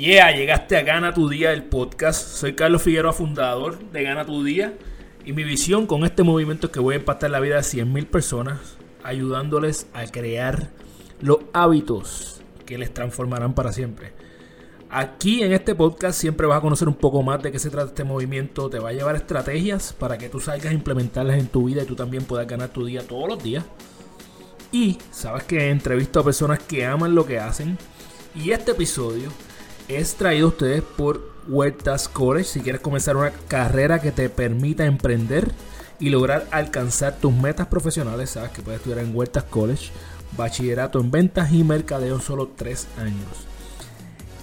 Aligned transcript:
Yeah, 0.00 0.34
llegaste 0.34 0.78
a 0.78 0.82
Gana 0.82 1.12
tu 1.12 1.28
Día, 1.28 1.52
el 1.52 1.64
podcast. 1.64 2.26
Soy 2.26 2.54
Carlos 2.54 2.80
Figueroa, 2.80 3.12
fundador 3.12 3.78
de 3.90 4.02
Gana 4.02 4.24
tu 4.24 4.42
Día. 4.42 4.72
Y 5.26 5.34
mi 5.34 5.44
visión 5.44 5.86
con 5.86 6.04
este 6.04 6.22
movimiento 6.22 6.68
es 6.68 6.72
que 6.72 6.80
voy 6.80 6.94
a 6.94 6.98
impactar 7.00 7.30
la 7.30 7.38
vida 7.38 7.56
de 7.56 7.60
100.000 7.60 8.06
personas, 8.06 8.78
ayudándoles 9.04 9.88
a 9.92 10.06
crear 10.06 10.70
los 11.20 11.40
hábitos 11.52 12.40
que 12.64 12.78
les 12.78 12.94
transformarán 12.94 13.52
para 13.52 13.74
siempre. 13.74 14.14
Aquí 14.88 15.42
en 15.42 15.52
este 15.52 15.74
podcast 15.74 16.18
siempre 16.18 16.46
vas 16.46 16.56
a 16.56 16.62
conocer 16.62 16.88
un 16.88 16.94
poco 16.94 17.22
más 17.22 17.42
de 17.42 17.52
qué 17.52 17.58
se 17.58 17.68
trata 17.68 17.88
este 17.88 18.04
movimiento. 18.04 18.70
Te 18.70 18.78
va 18.78 18.88
a 18.88 18.94
llevar 18.94 19.16
estrategias 19.16 19.92
para 19.92 20.16
que 20.16 20.30
tú 20.30 20.40
salgas 20.40 20.72
a 20.72 20.74
implementarlas 20.74 21.38
en 21.38 21.48
tu 21.48 21.66
vida 21.66 21.82
y 21.82 21.86
tú 21.86 21.94
también 21.94 22.24
puedas 22.24 22.46
ganar 22.46 22.70
tu 22.70 22.86
día 22.86 23.06
todos 23.06 23.28
los 23.28 23.42
días. 23.42 23.66
Y 24.72 24.96
sabes 25.10 25.42
que 25.42 25.68
entrevisto 25.68 26.20
a 26.20 26.24
personas 26.24 26.58
que 26.60 26.86
aman 26.86 27.14
lo 27.14 27.26
que 27.26 27.38
hacen. 27.38 27.76
Y 28.34 28.52
este 28.52 28.70
episodio 28.70 29.28
es 29.96 30.14
traído 30.14 30.46
a 30.46 30.50
ustedes 30.50 30.82
por 30.82 31.30
Huertas 31.48 32.08
College. 32.08 32.44
Si 32.44 32.60
quieres 32.60 32.80
comenzar 32.80 33.16
una 33.16 33.32
carrera 33.48 34.00
que 34.00 34.12
te 34.12 34.28
permita 34.28 34.84
emprender 34.84 35.50
y 35.98 36.10
lograr 36.10 36.46
alcanzar 36.50 37.16
tus 37.16 37.32
metas 37.32 37.66
profesionales, 37.66 38.30
sabes 38.30 38.50
que 38.52 38.62
puedes 38.62 38.80
estudiar 38.80 39.00
en 39.00 39.14
Huertas 39.14 39.44
College. 39.44 39.90
Bachillerato 40.36 41.00
en 41.00 41.10
ventas 41.10 41.52
y 41.52 41.64
mercadeo 41.64 42.14
en 42.14 42.20
solo 42.20 42.50
3 42.56 42.86
años. 42.98 43.46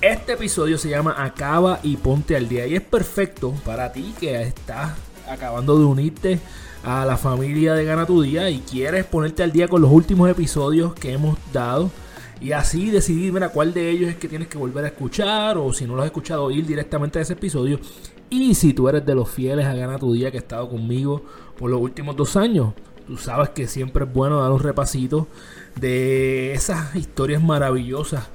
Este 0.02 0.34
episodio 0.34 0.77
se 0.77 0.89
llama 0.89 1.16
Acaba 1.17 1.80
y 1.81 1.95
ponte 1.98 2.36
al 2.36 2.50
día 2.50 2.67
y 2.67 2.75
es 2.75 2.81
perfecto 2.81 3.53
para 3.66 3.91
ti 3.94 4.14
que 4.20 4.41
estás 4.41 4.91
acabando 5.27 5.80
de 5.80 5.86
unirte 5.86 6.39
a 6.84 7.05
la 7.05 7.17
familia 7.17 7.73
de 7.73 7.86
Gana 7.86 8.05
tu 8.05 8.22
Día 8.22 8.50
y 8.50 8.59
quieres 8.59 9.05
ponerte 9.05 9.44
al 9.44 9.52
día 9.52 9.67
con 9.67 9.81
los 9.81 9.91
últimos 9.91 10.30
episodios 10.30 10.94
que 10.94 11.14
hemos 11.14 11.38
dado 11.52 11.89
y 12.40 12.52
así 12.52 12.90
decidir 12.90 13.34
mira, 13.34 13.50
cuál 13.50 13.73
de 13.73 13.90
ellos 13.90 14.09
es 14.09 14.16
que 14.18 14.27
tienes 14.27 14.48
que 14.48 14.58
volver 14.58 14.86
a 14.86 14.90
escuchar 14.90 15.58
o 15.58 15.73
si 15.73 15.86
no 15.86 15.95
lo 15.95 16.02
has 16.02 16.08
escuchado 16.08 16.52
ir 16.52 16.66
directamente 16.66 17.20
a 17.20 17.22
ese 17.22 17.34
episodio 17.34 17.80
y 18.30 18.55
si 18.55 18.73
tú 18.73 18.90
eres 18.90 19.05
de 19.05 19.16
los 19.16 19.30
fieles 19.30 19.66
a 19.66 19.73
Gana 19.73 19.98
tu 19.98 20.14
Día 20.14 20.31
que 20.31 20.38
ha 20.38 20.42
estado 20.42 20.70
conmigo 20.70 21.23
por 21.58 21.72
los 21.72 21.81
últimos 21.81 22.16
dos 22.16 22.36
años 22.36 22.73
tú 23.08 23.17
sabes 23.17 23.50
que 23.50 23.67
siempre 23.67 24.06
es 24.06 24.14
bueno 24.14 24.42
dar 24.42 24.52
un 24.52 24.59
repasito 24.59 25.28
de 25.80 26.53
esas 26.53 26.95
historias 26.95 27.42
maravillosas 27.42 28.28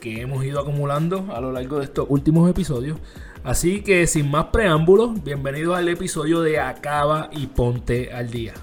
que 0.00 0.20
hemos 0.20 0.44
ido 0.44 0.60
acumulando 0.60 1.26
a 1.32 1.40
lo 1.40 1.52
largo 1.52 1.78
de 1.78 1.84
estos 1.84 2.06
últimos 2.08 2.50
episodios. 2.50 2.98
Así 3.44 3.82
que 3.82 4.06
sin 4.06 4.30
más 4.30 4.46
preámbulos, 4.46 5.22
bienvenidos 5.22 5.76
al 5.76 5.88
episodio 5.88 6.40
de 6.40 6.58
Acaba 6.58 7.30
y 7.32 7.46
Ponte 7.46 8.12
al 8.12 8.30
Día. 8.30 8.54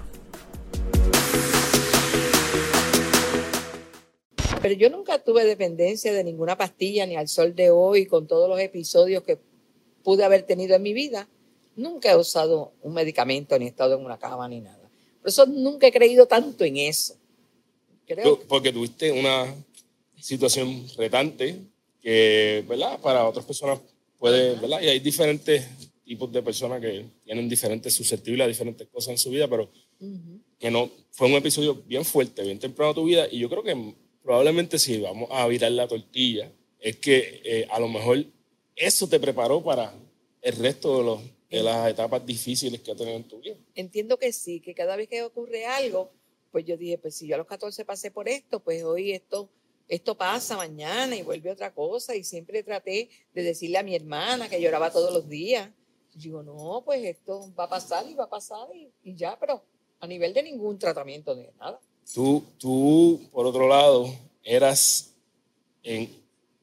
Pero 4.64 4.76
yo 4.76 4.88
nunca 4.88 5.22
tuve 5.22 5.44
dependencia 5.44 6.10
de 6.10 6.24
ninguna 6.24 6.56
pastilla, 6.56 7.04
ni 7.04 7.16
al 7.16 7.28
sol 7.28 7.54
de 7.54 7.68
hoy, 7.68 8.06
con 8.06 8.26
todos 8.26 8.48
los 8.48 8.58
episodios 8.58 9.22
que 9.22 9.36
pude 10.02 10.24
haber 10.24 10.44
tenido 10.44 10.74
en 10.74 10.80
mi 10.80 10.94
vida. 10.94 11.28
Nunca 11.76 12.10
he 12.10 12.16
usado 12.16 12.72
un 12.80 12.94
medicamento, 12.94 13.58
ni 13.58 13.66
he 13.66 13.68
estado 13.68 13.98
en 13.98 14.02
una 14.02 14.18
cama, 14.18 14.48
ni 14.48 14.62
nada. 14.62 14.88
Por 15.20 15.28
eso 15.28 15.44
nunca 15.44 15.86
he 15.86 15.92
creído 15.92 16.24
tanto 16.24 16.64
en 16.64 16.78
eso. 16.78 17.14
Creo. 18.06 18.40
Porque 18.48 18.72
tuviste 18.72 19.12
una 19.12 19.54
situación 20.18 20.86
retante 20.96 21.58
que, 22.00 22.64
¿verdad? 22.66 22.98
Para 23.00 23.28
otras 23.28 23.44
personas 23.44 23.80
puede, 24.18 24.54
¿verdad? 24.54 24.80
Y 24.80 24.88
hay 24.88 24.98
diferentes 24.98 25.62
tipos 26.06 26.32
de 26.32 26.40
personas 26.40 26.80
que 26.80 27.04
tienen 27.22 27.50
diferentes 27.50 27.92
susceptibles 27.92 28.46
a 28.46 28.48
diferentes 28.48 28.88
cosas 28.88 29.10
en 29.10 29.18
su 29.18 29.28
vida, 29.28 29.46
pero 29.46 29.68
que 30.58 30.70
no, 30.70 30.90
fue 31.10 31.26
un 31.26 31.34
episodio 31.34 31.74
bien 31.86 32.06
fuerte, 32.06 32.42
bien 32.42 32.58
temprano 32.58 32.92
en 32.92 32.94
tu 32.94 33.04
vida, 33.04 33.28
y 33.30 33.40
yo 33.40 33.50
creo 33.50 33.62
que 33.62 34.03
probablemente 34.24 34.78
si 34.80 35.00
vamos 35.00 35.28
a 35.30 35.46
virar 35.46 35.70
la 35.70 35.86
tortilla, 35.86 36.50
es 36.80 36.96
que 36.96 37.40
eh, 37.44 37.68
a 37.70 37.78
lo 37.78 37.86
mejor 37.86 38.24
eso 38.74 39.08
te 39.08 39.20
preparó 39.20 39.62
para 39.62 39.94
el 40.42 40.56
resto 40.56 41.22
de, 41.48 41.62
las 41.62 41.88
etapas 41.88 42.26
difíciles 42.26 42.80
que 42.80 42.90
has 42.90 42.96
tenido 42.96 43.16
en 43.16 43.28
tu 43.28 43.38
vida. 43.38 43.54
Entiendo 43.76 44.18
que 44.18 44.32
sí, 44.32 44.58
que 44.58 44.74
cada 44.74 44.96
vez 44.96 45.08
que 45.08 45.22
ocurre 45.22 45.66
algo, 45.66 46.10
pues 46.50 46.64
yo 46.64 46.76
dije, 46.76 46.98
pues 46.98 47.14
si 47.14 47.28
yo 47.28 47.36
a 47.36 47.38
los 47.38 47.46
14 47.46 47.84
pasé 47.84 48.10
por 48.10 48.28
esto, 48.28 48.58
pues 48.58 48.82
hoy 48.82 49.12
esto 49.12 49.48
esto 49.88 50.16
pasa 50.16 50.56
mañana 50.56 51.14
y 51.14 51.22
vuelve 51.22 51.50
otra 51.50 51.72
cosa. 51.72 52.14
Y 52.14 52.24
siempre 52.24 52.62
traté 52.62 53.10
de 53.32 53.42
decirle 53.42 53.78
a 53.78 53.82
mi 53.82 53.94
hermana 53.94 54.48
que 54.48 54.60
lloraba 54.60 54.90
todos 54.90 55.12
los 55.12 55.28
días. 55.28 55.70
digo, 56.14 56.42
no, 56.42 56.82
pues 56.84 57.04
esto 57.04 57.52
va 57.58 57.64
a 57.64 57.68
pasar 57.68 58.08
y 58.08 58.14
va 58.14 58.24
a 58.24 58.30
pasar 58.30 58.68
y, 58.74 59.14
ya, 59.14 59.38
pero 59.38 59.62
a 60.00 60.06
nivel 60.06 60.32
de 60.32 60.42
ningún 60.42 60.78
tratamiento 60.78 61.34
de 61.34 61.52
nada. 61.58 61.80
Tú, 62.12 62.44
tú, 62.58 63.20
por 63.32 63.46
otro 63.46 63.68
lado, 63.68 64.14
eras 64.42 65.10
en, 65.82 66.10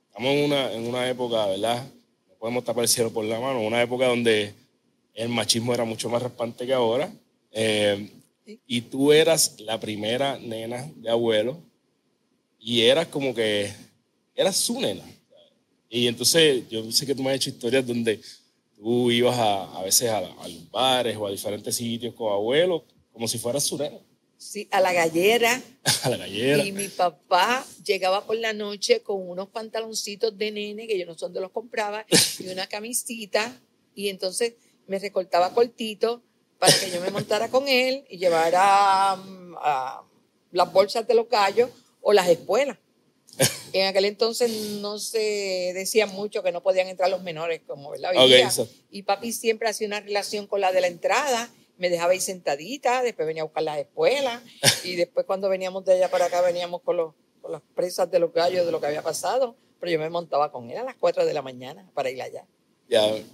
estamos 0.08 0.32
en 0.32 0.46
una, 0.46 0.74
en 0.74 0.88
una 0.88 1.10
época, 1.10 1.46
¿verdad? 1.48 1.86
No 2.30 2.36
podemos 2.36 2.64
tapar 2.64 2.84
el 2.84 2.90
cielo 2.90 3.12
por 3.12 3.26
la 3.26 3.40
mano, 3.40 3.62
una 3.62 3.82
época 3.82 4.08
donde 4.08 4.54
el 5.14 5.30
machismo 5.30 5.74
era 5.74 5.84
mucho 5.84 6.10
más 6.10 6.22
raspante 6.22 6.66
que 6.66 6.74
ahora. 6.74 7.12
Eh, 7.52 8.10
y 8.68 8.82
tú 8.82 9.12
eras 9.12 9.56
la 9.60 9.80
primera 9.80 10.38
nena 10.38 10.90
de 10.96 11.10
abuelo 11.10 11.58
y 12.60 12.82
era 12.82 13.10
como 13.10 13.34
que 13.34 13.72
era 14.36 14.52
su 14.52 14.80
nena. 14.80 15.04
Y 15.90 16.08
entonces 16.08 16.68
yo 16.70 16.90
sé 16.92 17.06
que 17.06 17.16
tú 17.16 17.24
me 17.24 17.32
has 17.32 17.36
hecho 17.38 17.50
historias 17.50 17.86
donde 17.86 18.22
tú 18.78 19.12
ibas 19.12 19.38
a, 19.38 19.80
a 19.80 19.84
veces 19.84 20.10
a, 20.10 20.22
los 20.22 20.72
bares 20.72 21.18
o 21.18 21.28
a 21.28 21.32
diferentes 21.32 21.76
sitios 21.76 22.14
con 22.14 22.32
abuelos 22.32 22.84
como 23.12 23.28
si 23.28 23.38
fuera 23.38 23.60
su 23.60 23.78
nena. 23.78 23.98
Sí, 24.42 24.68
a 24.72 24.82
la 24.82 24.92
gallera. 24.92 25.62
a 26.04 26.10
la 26.10 26.18
gallera. 26.18 26.66
Y 26.66 26.72
mi 26.72 26.88
papá 26.88 27.64
llegaba 27.86 28.26
por 28.26 28.36
la 28.38 28.54
noche 28.54 29.02
con 29.02 29.30
unos 29.30 29.50
pantaloncitos 29.50 30.36
de 30.36 30.50
nene, 30.50 30.88
que 30.88 30.98
yo 30.98 31.06
no 31.06 31.14
sé 31.14 31.26
dónde 31.26 31.42
los 31.42 31.52
compraba, 31.52 32.08
y 32.40 32.48
una 32.48 32.66
camisita, 32.66 33.56
y 33.94 34.10
entonces 34.10 34.56
me 34.88 34.98
recortaba 34.98 35.54
cortito 35.54 36.24
para 36.58 36.74
que 36.74 36.90
yo 36.90 37.00
me 37.02 37.12
montara 37.12 37.50
con 37.50 37.68
él 37.68 38.04
y 38.10 38.18
llevara 38.18 39.16
mm, 39.16 39.54
las 40.54 40.74
bolsas 40.74 41.08
de 41.08 41.14
los 41.14 41.30
gallos 41.30 41.70
o 42.02 42.12
las 42.12 42.28
escuelas. 42.28 42.80
En 43.74 43.88
aquel 43.88 44.06
entonces 44.06 44.52
no 44.82 44.98
se 44.98 45.72
decía 45.74 46.08
mucho 46.08 46.44
que 46.44 46.52
no 46.52 46.62
podían 46.62 46.88
entrar 46.88 47.10
los 47.10 47.22
menores, 47.22 47.62
como 47.66 47.92
¿verdad? 47.92 48.12
y 48.90 49.04
papi 49.04 49.32
siempre 49.32 49.70
hacía 49.70 49.88
una 49.88 50.02
relación 50.02 50.46
con 50.48 50.60
la 50.60 50.74
de 50.74 50.82
la 50.82 50.88
entrada, 50.88 51.50
me 51.78 51.90
dejaba 51.90 52.16
ir 52.16 52.22
sentadita, 52.22 53.04
después 53.04 53.28
venía 53.28 53.44
a 53.44 53.46
buscar 53.46 53.64
las 53.64 53.78
escuelas, 53.80 54.42
y 54.84 54.96
después 54.96 55.26
cuando 55.26 55.50
veníamos 55.50 55.86
de 55.86 55.94
allá 55.94 56.10
para 56.10 56.26
acá 56.26 56.42
veníamos 56.42 56.82
con, 56.82 56.98
los, 56.98 57.14
con 57.42 57.52
las 57.52 57.62
presas 57.76 58.10
de 58.10 58.20
los 58.20 58.34
gallos 58.34 58.66
de 58.66 58.72
lo 58.72 58.80
que 58.80 58.88
había 58.88 59.02
pasado, 59.02 59.56
pero 59.80 59.92
yo 59.92 60.00
me 60.00 60.10
montaba 60.10 60.52
con 60.52 60.70
él 60.70 60.78
a 60.78 60.84
las 60.84 60.96
4 60.96 61.26
de 61.26 61.34
la 61.34 61.42
mañana 61.42 61.90
para 61.94 62.10
ir 62.10 62.22
allá. 62.22 62.46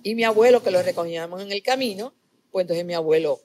Y 0.03 0.13
mi 0.13 0.23
abuelo, 0.23 0.61
que 0.61 0.69
lo 0.69 0.81
recogíamos 0.83 1.41
en 1.41 1.51
el 1.51 1.63
camino, 1.63 2.13
pues 2.51 2.63
entonces 2.63 2.85
mi 2.85 2.93
abuelo 2.93 3.41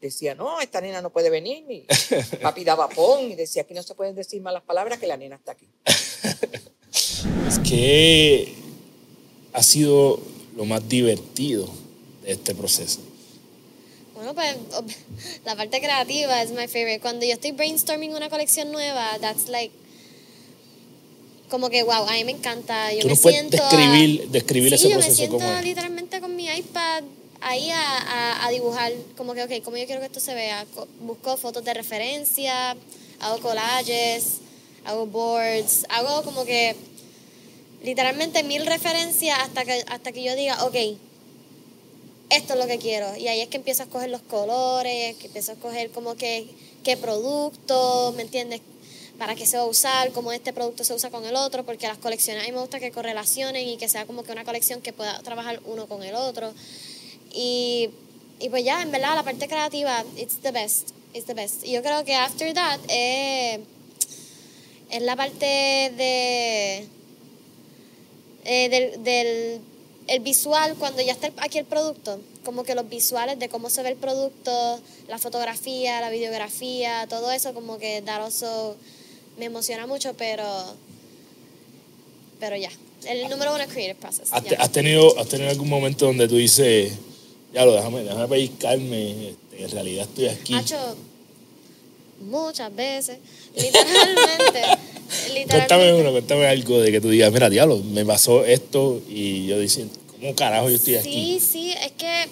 decía, 0.00 0.34
no, 0.34 0.60
esta 0.60 0.80
nena 0.80 1.00
no 1.00 1.10
puede 1.10 1.30
venir. 1.30 1.64
Y 1.70 1.86
papi 2.42 2.64
daba 2.64 2.88
pon 2.88 3.30
y 3.30 3.34
decía, 3.34 3.62
aquí 3.62 3.74
no 3.74 3.82
se 3.82 3.94
pueden 3.94 4.14
decir 4.14 4.40
malas 4.42 4.62
palabras, 4.62 4.98
que 4.98 5.06
la 5.06 5.16
nena 5.16 5.36
está 5.36 5.52
aquí. 5.52 5.68
es 7.48 7.58
que 7.60 8.54
ha 9.52 9.62
sido 9.62 10.20
lo 10.56 10.64
más 10.64 10.86
divertido 10.88 11.68
de 12.22 12.32
este 12.32 12.54
proceso. 12.54 13.00
Bueno, 14.22 14.34
pues 14.34 14.56
la 15.44 15.56
parte 15.56 15.80
creativa 15.80 16.42
es 16.42 16.50
my 16.50 16.68
favorite. 16.68 17.00
Cuando 17.00 17.26
yo 17.26 17.32
estoy 17.32 17.52
brainstorming 17.52 18.14
una 18.14 18.30
colección 18.30 18.70
nueva, 18.70 19.18
that's 19.20 19.48
like 19.48 19.74
como 21.50 21.68
que 21.68 21.82
wow, 21.82 22.08
a 22.08 22.12
mí 22.12 22.24
me 22.24 22.32
encanta. 22.32 22.92
Yo 22.94 23.06
me 23.06 23.14
siento 23.14 23.56
describir, 23.58 24.28
describir 24.28 24.68
sí, 24.70 24.74
ese 24.86 24.88
proceso. 24.90 25.22
Yo 25.24 25.32
me 25.32 25.38
siento 25.38 25.62
literalmente 25.62 26.20
con 26.20 26.34
mi 26.34 26.46
iPad 26.46 27.04
ahí 27.42 27.70
a, 27.70 28.46
a, 28.46 28.50
dibujar, 28.50 28.92
como 29.16 29.34
que, 29.34 29.42
ok, 29.42 29.50
¿cómo 29.64 29.76
yo 29.76 29.84
quiero 29.84 30.00
que 30.00 30.06
esto 30.06 30.20
se 30.20 30.32
vea? 30.32 30.64
Busco 31.00 31.36
fotos 31.36 31.64
de 31.64 31.74
referencia, 31.74 32.76
hago 33.20 33.38
collages, 33.40 34.38
hago 34.84 35.06
boards, 35.06 35.84
hago 35.90 36.22
como 36.22 36.44
que 36.44 36.74
literalmente 37.82 38.42
mil 38.44 38.64
referencias 38.64 39.38
hasta 39.40 39.64
que, 39.64 39.84
hasta 39.88 40.12
que 40.12 40.22
yo 40.22 40.34
diga, 40.34 40.64
ok, 40.64 40.76
esto 42.32 42.54
es 42.54 42.58
lo 42.58 42.66
que 42.66 42.78
quiero. 42.78 43.16
Y 43.16 43.28
ahí 43.28 43.40
es 43.40 43.48
que 43.48 43.58
empiezo 43.58 43.82
a 43.82 43.86
escoger 43.86 44.10
los 44.10 44.22
colores, 44.22 45.16
que 45.16 45.26
empiezo 45.26 45.52
a 45.52 45.54
escoger 45.54 45.90
como 45.90 46.16
que 46.16 46.46
qué 46.82 46.96
producto, 46.96 48.12
¿me 48.16 48.22
entiendes? 48.22 48.60
Para 49.18 49.34
qué 49.34 49.46
se 49.46 49.56
va 49.56 49.64
a 49.64 49.66
usar, 49.66 50.10
cómo 50.12 50.32
este 50.32 50.52
producto 50.52 50.82
se 50.82 50.94
usa 50.94 51.10
con 51.10 51.24
el 51.24 51.36
otro, 51.36 51.64
porque 51.64 51.86
las 51.86 51.98
colecciones 51.98 52.42
a 52.42 52.46
mí 52.46 52.52
me 52.52 52.60
gusta 52.60 52.80
que 52.80 52.90
correlacionen 52.90 53.68
y 53.68 53.76
que 53.76 53.88
sea 53.88 54.06
como 54.06 54.24
que 54.24 54.32
una 54.32 54.44
colección 54.44 54.80
que 54.80 54.92
pueda 54.92 55.22
trabajar 55.22 55.60
uno 55.66 55.86
con 55.86 56.02
el 56.02 56.14
otro. 56.14 56.52
Y, 57.32 57.90
y 58.40 58.48
pues 58.48 58.64
ya, 58.64 58.82
en 58.82 58.90
verdad, 58.90 59.14
la 59.14 59.22
parte 59.22 59.46
creativa, 59.46 60.04
it's 60.16 60.38
the 60.38 60.50
best. 60.50 60.90
It's 61.14 61.26
the 61.26 61.34
best. 61.34 61.64
Y 61.64 61.72
yo 61.72 61.82
creo 61.82 62.04
que 62.04 62.14
after 62.14 62.54
that 62.54 62.80
eh, 62.88 63.60
es 64.90 65.02
la 65.02 65.14
parte 65.14 65.44
de, 65.44 66.88
eh, 68.44 68.98
del 68.98 69.60
el 70.08 70.20
visual, 70.20 70.74
cuando 70.78 71.02
ya 71.02 71.12
está 71.12 71.32
aquí 71.38 71.58
el 71.58 71.64
producto, 71.64 72.20
como 72.44 72.64
que 72.64 72.74
los 72.74 72.88
visuales 72.88 73.38
de 73.38 73.48
cómo 73.48 73.70
se 73.70 73.82
ve 73.82 73.90
el 73.90 73.96
producto, 73.96 74.80
la 75.08 75.18
fotografía, 75.18 76.00
la 76.00 76.10
videografía, 76.10 77.06
todo 77.08 77.30
eso 77.30 77.54
como 77.54 77.78
que 77.78 78.02
Daroso 78.02 78.76
me 79.38 79.46
emociona 79.46 79.86
mucho, 79.86 80.14
pero, 80.14 80.44
pero 82.40 82.56
ya, 82.56 82.70
el 83.06 83.28
número 83.28 83.54
uno 83.54 83.62
es 83.62 83.70
creative 83.70 83.94
process. 83.94 84.32
¿Has, 84.32 84.44
ya. 84.44 84.56
has 84.58 84.72
tenido, 84.72 85.18
¿Has 85.18 85.28
tenido 85.28 85.50
algún 85.50 85.68
momento 85.68 86.06
donde 86.06 86.28
tú 86.28 86.36
dices, 86.36 86.92
ya 87.52 87.64
lo 87.64 87.72
déjame, 87.72 88.02
déjame 88.02 88.28
pellizcarme, 88.28 89.28
este, 89.28 89.64
en 89.64 89.70
realidad 89.70 90.08
estoy 90.08 90.28
aquí? 90.28 90.54
Hacho, 90.54 90.96
muchas 92.22 92.74
veces. 92.74 93.18
Literalmente. 93.54 94.62
Cuéntame 95.12 95.40
literalmente. 95.40 96.00
uno, 96.00 96.10
cuéntame 96.12 96.46
algo 96.46 96.80
de 96.80 96.90
que 96.90 97.00
tú 97.00 97.10
digas, 97.10 97.30
mira, 97.32 97.50
diablo, 97.50 97.78
me 97.78 98.04
pasó 98.04 98.44
esto 98.44 99.02
y 99.08 99.46
yo 99.46 99.58
diciendo, 99.58 99.94
¿cómo 100.10 100.34
carajo 100.34 100.70
yo 100.70 100.76
estoy 100.76 100.96
aquí? 100.96 101.38
Sí, 101.38 101.40
sí, 101.40 101.72
es 101.72 101.92
que 101.92 102.28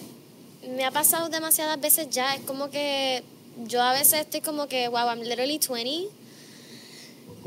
me 0.75 0.85
ha 0.85 0.91
pasado 0.91 1.29
demasiadas 1.29 1.81
veces 1.81 2.09
ya. 2.11 2.35
Es 2.35 2.41
como 2.43 2.71
que 2.71 3.23
yo 3.67 3.83
a 3.83 3.93
veces 3.93 4.21
estoy 4.21 4.41
como 4.41 4.67
que, 4.67 4.89
wow, 4.89 5.09
I'm 5.09 5.21
literally 5.21 5.59
20. 5.59 6.09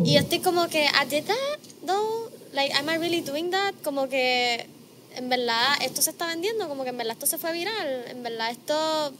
Y 0.03 0.17
estoy 0.17 0.39
como 0.39 0.67
que, 0.67 0.85
I 0.85 1.05
did 1.09 1.25
that, 1.25 1.59
though. 1.85 2.31
Like, 2.53 2.73
am 2.75 2.89
I 2.89 2.97
really 2.97 3.21
doing 3.21 3.51
that? 3.51 3.73
Como 3.83 4.09
que, 4.09 4.67
en 5.15 5.29
verdad, 5.29 5.75
esto 5.81 6.01
se 6.01 6.11
está 6.11 6.27
vendiendo. 6.27 6.67
Como 6.67 6.83
que 6.83 6.89
en 6.89 6.97
verdad 6.97 7.13
esto 7.13 7.25
se 7.25 7.37
fue 7.37 7.53
viral. 7.53 8.05
En 8.09 8.23
verdad 8.23 8.51
esto. 8.51 9.13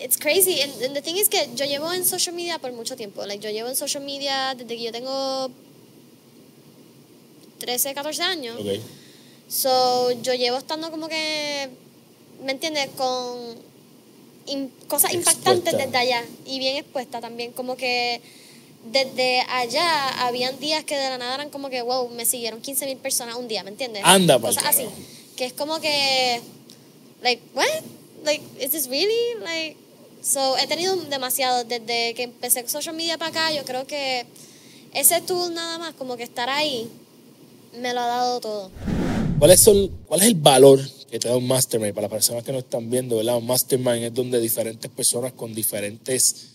It's 0.00 0.16
crazy. 0.16 0.60
And, 0.62 0.72
and 0.82 0.94
the 0.94 1.02
thing 1.02 1.16
is 1.16 1.28
que 1.28 1.48
yo 1.56 1.64
llevo 1.66 1.92
en 1.92 2.04
social 2.04 2.34
media 2.34 2.58
por 2.58 2.72
mucho 2.72 2.94
tiempo. 2.96 3.24
Like, 3.26 3.42
yo 3.42 3.50
llevo 3.50 3.68
en 3.68 3.76
social 3.76 4.02
media 4.04 4.54
desde 4.54 4.76
que 4.76 4.82
yo 4.82 4.92
tengo 4.92 5.50
13, 7.58 7.94
14 7.94 8.22
años. 8.22 8.56
Ok. 8.60 8.80
So, 9.48 10.12
yo 10.22 10.34
llevo 10.34 10.58
estando 10.58 10.90
como 10.90 11.08
que, 11.08 11.68
¿me 12.44 12.52
entiendes? 12.52 12.88
Con 12.96 13.56
in- 14.46 14.70
cosas 14.86 15.12
impactantes 15.14 15.72
Expuesta. 15.74 15.86
desde 15.86 15.96
allá 15.98 16.24
y 16.46 16.58
bien 16.58 16.76
expuesta 16.76 17.20
también. 17.20 17.52
Como 17.52 17.76
que 17.76 18.20
desde 18.92 19.40
allá 19.48 20.26
habían 20.26 20.58
días 20.60 20.84
que 20.84 20.96
de 20.96 21.08
la 21.10 21.18
nada 21.18 21.34
eran 21.34 21.50
como 21.50 21.70
que, 21.70 21.82
wow, 21.82 22.08
me 22.10 22.24
siguieron 22.24 22.60
15 22.60 22.86
mil 22.86 22.98
personas 22.98 23.36
un 23.36 23.48
día, 23.48 23.64
¿me 23.64 23.70
entiendes? 23.70 24.02
Anda 24.04 24.38
Cosas 24.38 24.64
así. 24.66 24.86
Que 25.36 25.46
es 25.46 25.52
como 25.52 25.80
que, 25.80 26.40
like, 27.22 27.42
what? 27.54 27.66
Like, 28.24 28.42
is 28.60 28.70
this 28.70 28.86
really? 28.88 29.40
Like, 29.40 29.76
so, 30.28 30.58
he 30.58 30.66
tenido 30.66 30.94
demasiado 30.96 31.64
desde 31.64 32.14
que 32.14 32.24
empecé 32.24 32.68
social 32.68 32.94
media 32.94 33.16
para 33.16 33.30
acá. 33.30 33.52
Yo 33.52 33.64
creo 33.64 33.86
que 33.86 34.26
ese 34.92 35.20
tool 35.22 35.54
nada 35.54 35.78
más, 35.78 35.94
como 35.94 36.16
que 36.16 36.22
estar 36.22 36.48
ahí, 36.50 36.88
me 37.80 37.94
lo 37.94 38.00
ha 38.00 38.06
dado 38.06 38.40
todo. 38.40 38.70
¿Cuál 39.38 39.52
es, 39.52 39.66
el, 39.66 39.90
¿Cuál 40.06 40.20
es 40.20 40.26
el 40.26 40.34
valor 40.34 40.80
que 41.10 41.18
te 41.18 41.28
da 41.28 41.36
un 41.36 41.46
mastermind 41.46 41.94
para 41.94 42.08
las 42.08 42.12
personas 42.12 42.44
que 42.44 42.52
no 42.52 42.58
están 42.58 42.90
viendo? 42.90 43.16
¿verdad? 43.16 43.36
Un 43.36 43.46
mastermind 43.46 44.04
es 44.04 44.14
donde 44.14 44.40
diferentes 44.40 44.90
personas 44.90 45.32
con 45.32 45.54
diferentes 45.54 46.48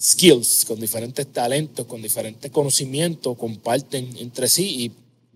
skills, 0.00 0.64
con 0.66 0.80
diferentes 0.80 1.26
talentos, 1.32 1.86
con 1.86 2.02
diferentes 2.02 2.50
conocimientos, 2.50 3.38
comparten 3.38 4.16
entre 4.18 4.48
sí 4.48 4.64
y 4.84 4.92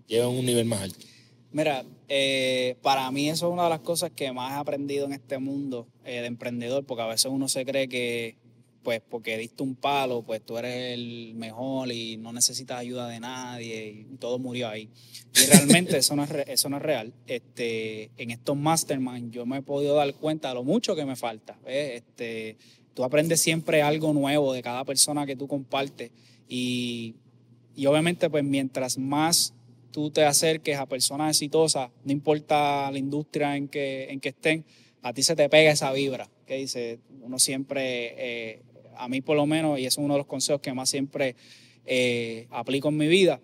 llevan 0.07 0.27
a 0.27 0.39
un 0.39 0.45
nivel 0.45 0.65
más 0.65 0.81
alto. 0.81 1.05
Mira, 1.51 1.83
eh, 2.11 2.75
para 2.81 3.09
mí 3.11 3.29
eso 3.29 3.47
es 3.47 3.53
una 3.53 3.65
de 3.65 3.69
las 3.69 3.81
cosas 3.81 4.09
que 4.09 4.31
más 4.31 4.53
he 4.53 4.55
aprendido 4.55 5.05
en 5.05 5.13
este 5.13 5.37
mundo 5.37 5.87
eh, 6.03 6.21
de 6.21 6.25
emprendedor, 6.25 6.83
porque 6.83 7.03
a 7.03 7.07
veces 7.07 7.31
uno 7.31 7.47
se 7.47 7.63
cree 7.65 7.87
que, 7.87 8.35
pues, 8.81 8.99
porque 9.07 9.37
diste 9.37 9.61
un 9.61 9.75
palo, 9.75 10.23
pues 10.23 10.43
tú 10.43 10.57
eres 10.57 10.95
el 10.95 11.35
mejor 11.35 11.91
y 11.91 12.17
no 12.17 12.33
necesitas 12.33 12.79
ayuda 12.79 13.07
de 13.07 13.19
nadie 13.19 14.07
y 14.11 14.17
todo 14.17 14.39
murió 14.39 14.69
ahí. 14.69 14.89
Y 15.35 15.45
realmente 15.45 15.97
eso 15.97 16.15
no 16.15 16.23
es, 16.23 16.31
eso 16.47 16.67
no 16.69 16.77
es 16.77 16.81
real. 16.81 17.13
Este, 17.27 18.09
en 18.17 18.31
estos 18.31 18.57
mastermind 18.57 19.31
yo 19.31 19.45
me 19.45 19.57
he 19.57 19.61
podido 19.61 19.93
dar 19.93 20.11
cuenta 20.15 20.49
de 20.49 20.55
lo 20.55 20.63
mucho 20.63 20.95
que 20.95 21.05
me 21.05 21.15
falta. 21.15 21.59
¿ves? 21.63 22.01
Este, 22.01 22.57
tú 22.95 23.03
aprendes 23.03 23.39
siempre 23.39 23.83
algo 23.83 24.13
nuevo 24.13 24.51
de 24.51 24.63
cada 24.63 24.83
persona 24.83 25.27
que 25.27 25.35
tú 25.35 25.47
compartes 25.47 26.09
y, 26.47 27.13
y 27.75 27.85
obviamente 27.85 28.31
pues 28.31 28.43
mientras 28.43 28.97
más 28.97 29.53
tú 29.91 30.11
te 30.11 30.23
acerques 30.23 30.77
a 30.77 30.85
personas 30.85 31.35
exitosas, 31.35 31.89
no 32.03 32.11
importa 32.11 32.89
la 32.91 32.97
industria 32.97 33.55
en 33.55 33.67
que, 33.67 34.07
en 34.09 34.19
que 34.19 34.29
estén, 34.29 34.65
a 35.01 35.13
ti 35.13 35.23
se 35.23 35.35
te 35.35 35.49
pega 35.49 35.71
esa 35.71 35.91
vibra, 35.91 36.29
que 36.45 36.55
dice, 36.55 36.99
uno 37.21 37.39
siempre, 37.39 38.13
eh, 38.17 38.61
a 38.97 39.07
mí 39.07 39.21
por 39.21 39.37
lo 39.37 39.45
menos, 39.45 39.79
y 39.79 39.85
eso 39.85 40.01
es 40.01 40.05
uno 40.05 40.15
de 40.15 40.19
los 40.19 40.27
consejos 40.27 40.61
que 40.61 40.73
más 40.73 40.89
siempre 40.89 41.35
eh, 41.85 42.47
aplico 42.51 42.89
en 42.89 42.97
mi 42.97 43.07
vida, 43.07 43.41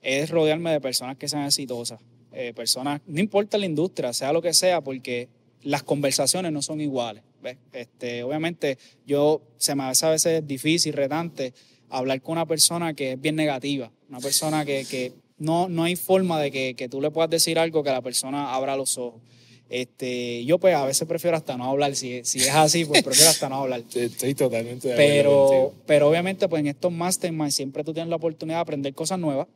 es 0.00 0.30
rodearme 0.30 0.72
de 0.72 0.80
personas 0.80 1.16
que 1.16 1.28
sean 1.28 1.44
exitosas, 1.44 2.00
eh, 2.32 2.52
personas, 2.54 3.00
no 3.06 3.20
importa 3.20 3.58
la 3.58 3.66
industria, 3.66 4.12
sea 4.12 4.32
lo 4.32 4.42
que 4.42 4.54
sea, 4.54 4.80
porque 4.80 5.28
las 5.62 5.82
conversaciones 5.82 6.52
no 6.52 6.62
son 6.62 6.80
iguales. 6.80 7.22
¿ves? 7.42 7.58
Este, 7.72 8.22
obviamente, 8.22 8.78
yo 9.06 9.42
se 9.58 9.74
me 9.74 9.84
hace 9.84 10.06
a 10.06 10.10
veces 10.10 10.46
difícil, 10.46 10.94
retante, 10.94 11.52
hablar 11.88 12.20
con 12.22 12.32
una 12.32 12.46
persona 12.46 12.94
que 12.94 13.12
es 13.12 13.20
bien 13.20 13.36
negativa, 13.36 13.92
una 14.08 14.20
persona 14.20 14.64
que, 14.64 14.86
que 14.88 15.12
no, 15.42 15.68
no 15.68 15.84
hay 15.84 15.96
forma 15.96 16.40
de 16.40 16.50
que, 16.50 16.74
que 16.74 16.88
tú 16.88 17.00
le 17.00 17.10
puedas 17.10 17.28
decir 17.28 17.58
algo 17.58 17.82
que 17.82 17.90
la 17.90 18.00
persona 18.00 18.54
abra 18.54 18.76
los 18.76 18.96
ojos. 18.96 19.20
Este, 19.68 20.44
yo 20.44 20.58
pues 20.58 20.74
a 20.74 20.84
veces 20.84 21.08
prefiero 21.08 21.36
hasta 21.36 21.56
no 21.56 21.64
hablar, 21.64 21.96
si, 21.96 22.22
si 22.24 22.40
es 22.40 22.50
así, 22.50 22.84
pues 22.84 23.02
prefiero 23.02 23.30
hasta 23.30 23.48
no 23.48 23.56
hablar. 23.56 23.82
Estoy 23.94 24.34
totalmente 24.34 24.88
de 24.88 24.94
acuerdo 24.94 25.12
Pero, 25.12 25.74
pero 25.86 26.08
obviamente, 26.10 26.46
pues 26.48 26.60
en 26.60 26.68
estos 26.68 26.92
masterminds 26.92 27.54
siempre 27.54 27.82
tú 27.82 27.92
tienes 27.92 28.10
la 28.10 28.16
oportunidad 28.16 28.58
de 28.58 28.62
aprender 28.62 28.94
cosas 28.94 29.18
nuevas, 29.18 29.48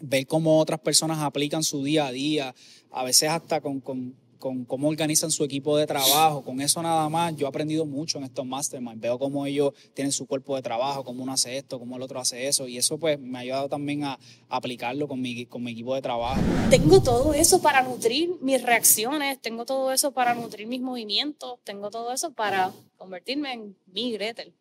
ver 0.00 0.26
cómo 0.26 0.58
otras 0.58 0.80
personas 0.80 1.18
aplican 1.18 1.64
su 1.64 1.84
día 1.84 2.06
a 2.06 2.12
día, 2.12 2.54
a 2.92 3.04
veces 3.04 3.28
hasta 3.28 3.60
con, 3.60 3.80
con, 3.80 4.14
con 4.40 4.64
cómo 4.64 4.88
organizan 4.88 5.30
su 5.30 5.44
equipo 5.44 5.76
de 5.76 5.86
trabajo. 5.86 6.42
Con 6.42 6.60
eso 6.60 6.82
nada 6.82 7.08
más, 7.08 7.36
yo 7.36 7.46
he 7.46 7.48
aprendido 7.48 7.86
mucho 7.86 8.18
en 8.18 8.24
estos 8.24 8.44
masterminds. 8.44 9.00
Veo 9.00 9.18
cómo 9.18 9.46
ellos 9.46 9.72
tienen 9.94 10.10
su 10.10 10.26
cuerpo 10.26 10.56
de 10.56 10.62
trabajo, 10.62 11.04
cómo 11.04 11.22
uno 11.22 11.32
hace 11.32 11.56
esto, 11.56 11.78
cómo 11.78 11.94
el 11.96 12.02
otro 12.02 12.18
hace 12.18 12.48
eso. 12.48 12.66
Y 12.66 12.78
eso 12.78 12.98
pues 12.98 13.20
me 13.20 13.38
ha 13.38 13.42
ayudado 13.42 13.68
también 13.68 14.02
a, 14.02 14.18
aplicarlo 14.48 15.06
con 15.06 15.20
mi, 15.20 15.46
con 15.46 15.62
mi 15.62 15.70
equipo 15.70 15.94
de 15.94 16.02
trabajo. 16.02 16.40
tengo 16.70 17.00
todo 17.00 17.34
eso 17.34 17.62
para 17.62 17.82
nutrir 17.82 18.30
mis 18.40 18.62
reacciones, 18.62 19.40
tengo 19.40 19.64
todo 19.64 19.92
eso 19.92 20.10
para 20.10 20.34
nutrir 20.34 20.66
mis 20.66 20.80
movimientos, 20.80 21.60
tengo 21.62 21.90
todo 21.90 22.12
eso 22.12 22.32
para 22.32 22.72
convertirme 22.96 23.52
en 23.52 23.76
mi 23.86 24.10
Gretel. 24.12 24.52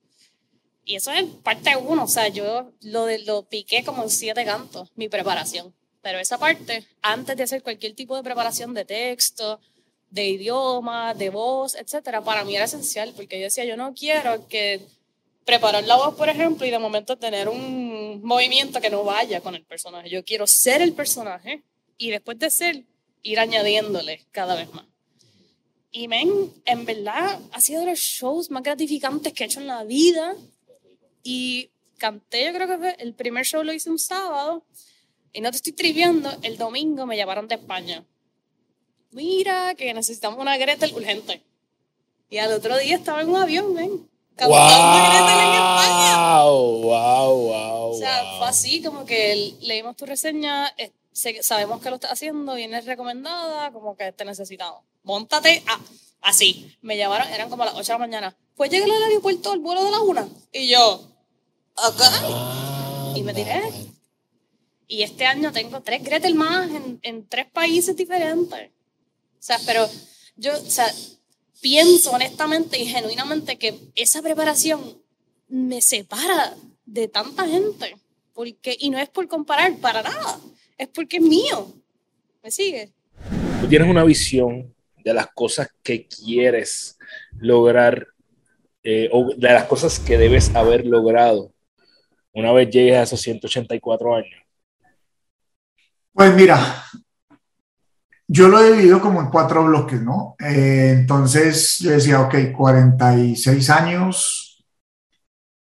Y 0.85 0.95
eso 0.95 1.11
es 1.11 1.23
parte 1.43 1.75
uno, 1.75 2.03
o 2.03 2.07
sea, 2.07 2.27
yo 2.27 2.71
lo, 2.81 3.05
lo 3.25 3.43
piqué 3.43 3.83
como 3.83 4.09
siete 4.09 4.43
cantos, 4.43 4.91
mi 4.95 5.07
preparación. 5.07 5.73
Pero 6.01 6.19
esa 6.19 6.37
parte, 6.37 6.85
antes 7.01 7.35
de 7.35 7.43
hacer 7.43 7.61
cualquier 7.63 7.93
tipo 7.93 8.15
de 8.15 8.23
preparación 8.23 8.73
de 8.73 8.85
texto, 8.85 9.59
de 10.09 10.27
idioma, 10.27 11.13
de 11.13 11.29
voz, 11.29 11.75
etcétera, 11.75 12.21
para 12.23 12.43
mí 12.43 12.55
era 12.55 12.65
esencial, 12.65 13.13
porque 13.15 13.37
yo 13.37 13.45
decía, 13.45 13.65
yo 13.65 13.77
no 13.77 13.93
quiero 13.93 14.47
que 14.47 14.81
preparar 15.45 15.83
la 15.83 15.97
voz, 15.97 16.15
por 16.15 16.29
ejemplo, 16.29 16.65
y 16.65 16.69
de 16.69 16.79
momento 16.79 17.17
tener 17.17 17.49
un 17.49 18.21
movimiento 18.23 18.79
que 18.79 18.89
no 18.89 19.03
vaya 19.03 19.41
con 19.41 19.55
el 19.55 19.65
personaje. 19.65 20.09
Yo 20.09 20.23
quiero 20.23 20.47
ser 20.47 20.81
el 20.81 20.93
personaje 20.93 21.63
y 21.97 22.11
después 22.11 22.39
de 22.39 22.49
ser, 22.49 22.83
ir 23.23 23.39
añadiéndole 23.39 24.25
cada 24.31 24.55
vez 24.55 24.71
más. 24.73 24.85
Y 25.91 26.07
men, 26.07 26.53
en 26.65 26.85
verdad, 26.85 27.39
ha 27.51 27.61
sido 27.61 27.81
de 27.81 27.87
los 27.87 27.99
shows 27.99 28.51
más 28.51 28.61
gratificantes 28.61 29.33
que 29.33 29.43
he 29.43 29.47
hecho 29.47 29.59
en 29.59 29.67
la 29.67 29.83
vida. 29.83 30.35
Y 31.23 31.71
canté, 31.97 32.45
yo 32.45 32.53
creo 32.53 32.67
que 32.67 32.77
fue, 32.77 32.95
el 32.99 33.13
primer 33.13 33.43
show 33.43 33.63
lo 33.63 33.73
hice 33.73 33.89
un 33.89 33.99
sábado. 33.99 34.63
Y 35.33 35.41
no 35.41 35.51
te 35.51 35.57
estoy 35.57 35.73
triviando, 35.73 36.31
el 36.41 36.57
domingo 36.57 37.05
me 37.05 37.15
llamaron 37.17 37.47
de 37.47 37.55
España. 37.55 38.03
Mira, 39.11 39.75
que 39.75 39.93
necesitamos 39.93 40.39
una 40.39 40.57
Gretel 40.57 40.93
urgente. 40.95 41.43
Y 42.29 42.37
al 42.37 42.51
otro 42.53 42.77
día 42.77 42.95
estaba 42.95 43.21
en 43.21 43.29
un 43.29 43.37
avión, 43.37 43.73
men. 43.73 44.07
Cantando 44.35 45.09
Gretel 45.09 45.39
en 45.47 45.53
España. 45.53 46.41
¡Wow! 46.43 46.81
¡Wow! 46.83 47.35
¡Wow! 47.47 47.89
O 47.91 47.97
sea, 47.97 48.23
wow. 48.23 48.37
fue 48.39 48.47
así 48.47 48.81
como 48.83 49.05
que 49.05 49.31
el- 49.33 49.57
leímos 49.61 49.95
tu 49.95 50.05
reseña, 50.05 50.73
sabemos 51.41 51.81
que 51.81 51.89
lo 51.89 51.95
estás 51.95 52.11
haciendo, 52.11 52.53
vienes 52.53 52.85
recomendada, 52.85 53.71
como 53.71 53.95
que 53.97 54.11
te 54.11 54.25
necesitamos. 54.25 54.83
Móntate 55.03 55.63
a- 55.67 55.79
así. 56.21 56.75
Me 56.81 56.95
llamaron, 56.97 57.27
eran 57.29 57.49
como 57.49 57.65
las 57.65 57.73
8 57.73 57.83
de 57.87 57.93
la 57.93 57.97
mañana. 57.97 58.37
Pues 58.55 58.69
llegué 58.69 58.83
al 58.85 59.03
aeropuerto 59.03 59.51
al 59.51 59.59
vuelo 59.59 59.83
de 59.83 59.91
la 59.91 60.01
una. 60.01 60.27
Y 60.51 60.69
yo, 60.69 61.01
acá. 61.75 62.09
Ah, 62.23 63.13
y 63.15 63.23
me 63.23 63.33
tiré. 63.33 63.61
Y 64.89 65.03
este 65.03 65.25
año 65.25 65.51
tengo 65.51 65.81
tres 65.81 66.03
Gretel 66.03 66.33
más 66.33 66.67
en, 66.69 66.99
en 67.03 67.27
tres 67.29 67.45
países 67.45 67.95
diferentes. 67.95 68.69
O 68.69 69.41
sea, 69.41 69.57
pero 69.65 69.87
yo, 70.35 70.51
o 70.51 70.69
sea, 70.69 70.91
pienso 71.61 72.11
honestamente 72.11 72.79
y 72.79 72.85
genuinamente 72.85 73.57
que 73.57 73.79
esa 73.95 74.21
preparación 74.23 74.99
me 75.47 75.79
separa 75.81 76.55
de 76.85 77.07
tanta 77.07 77.47
gente. 77.47 77.95
Porque, 78.33 78.75
y 78.79 78.89
no 78.89 78.97
es 78.97 79.09
por 79.09 79.27
comparar 79.27 79.77
para 79.77 80.01
nada, 80.01 80.39
es 80.77 80.87
porque 80.87 81.17
es 81.17 81.23
mío. 81.23 81.71
¿Me 82.41 82.49
sigue? 82.49 82.89
Tú 83.61 83.67
tienes 83.67 83.87
una 83.87 84.03
visión 84.03 84.73
de 85.03 85.13
las 85.13 85.27
cosas 85.27 85.69
que 85.83 86.07
quieres 86.07 86.97
lograr 87.37 88.07
eh, 88.83 89.07
o 89.11 89.35
de 89.35 89.47
las 89.49 89.65
cosas 89.65 89.99
que 89.99 90.17
debes 90.17 90.55
haber 90.55 90.85
logrado 90.85 91.51
una 92.31 92.51
vez 92.53 92.69
llegues 92.69 92.95
a 92.95 93.03
esos 93.03 93.21
184 93.21 94.15
años. 94.15 94.48
Pues 96.13 96.35
mira, 96.35 96.83
yo 98.27 98.47
lo 98.47 98.59
he 98.59 98.71
dividido 98.71 99.01
como 99.01 99.21
en 99.21 99.29
cuatro 99.29 99.63
bloques, 99.65 100.01
¿no? 100.01 100.35
Eh, 100.39 100.95
entonces 100.99 101.77
yo 101.79 101.91
decía, 101.91 102.21
ok, 102.21 102.51
46 102.55 103.69
años, 103.69 104.49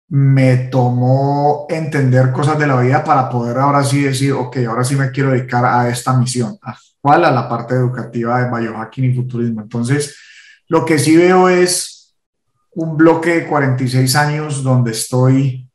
me 0.09 0.57
tomó 0.67 1.65
entender 1.69 2.31
cosas 2.31 2.59
de 2.59 2.67
la 2.67 2.79
vida 2.79 3.03
para 3.03 3.27
poder 3.27 3.57
ahora 3.57 3.83
sí 3.83 4.03
decir, 4.03 4.33
ok, 4.33 4.57
ahora 4.67 4.83
sí 4.83 4.95
me 4.95 5.09
quiero 5.09 5.31
dedicar 5.31 5.65
a 5.65 5.89
esta 5.89 6.15
misión. 6.15 6.55
¿A 6.61 6.77
cuál? 7.01 7.25
A 7.25 7.31
la 7.31 7.49
parte 7.49 7.73
educativa 7.73 8.39
de 8.43 8.51
biohacking 8.51 9.05
y 9.05 9.15
futurismo. 9.15 9.61
Entonces, 9.61 10.15
lo 10.67 10.85
que 10.85 10.99
sí 10.99 11.17
veo 11.17 11.49
es 11.49 12.15
un 12.75 12.95
bloque 12.95 13.31
de 13.31 13.47
46 13.47 14.15
años 14.15 14.63
donde 14.63 14.91
estoy 14.91 15.67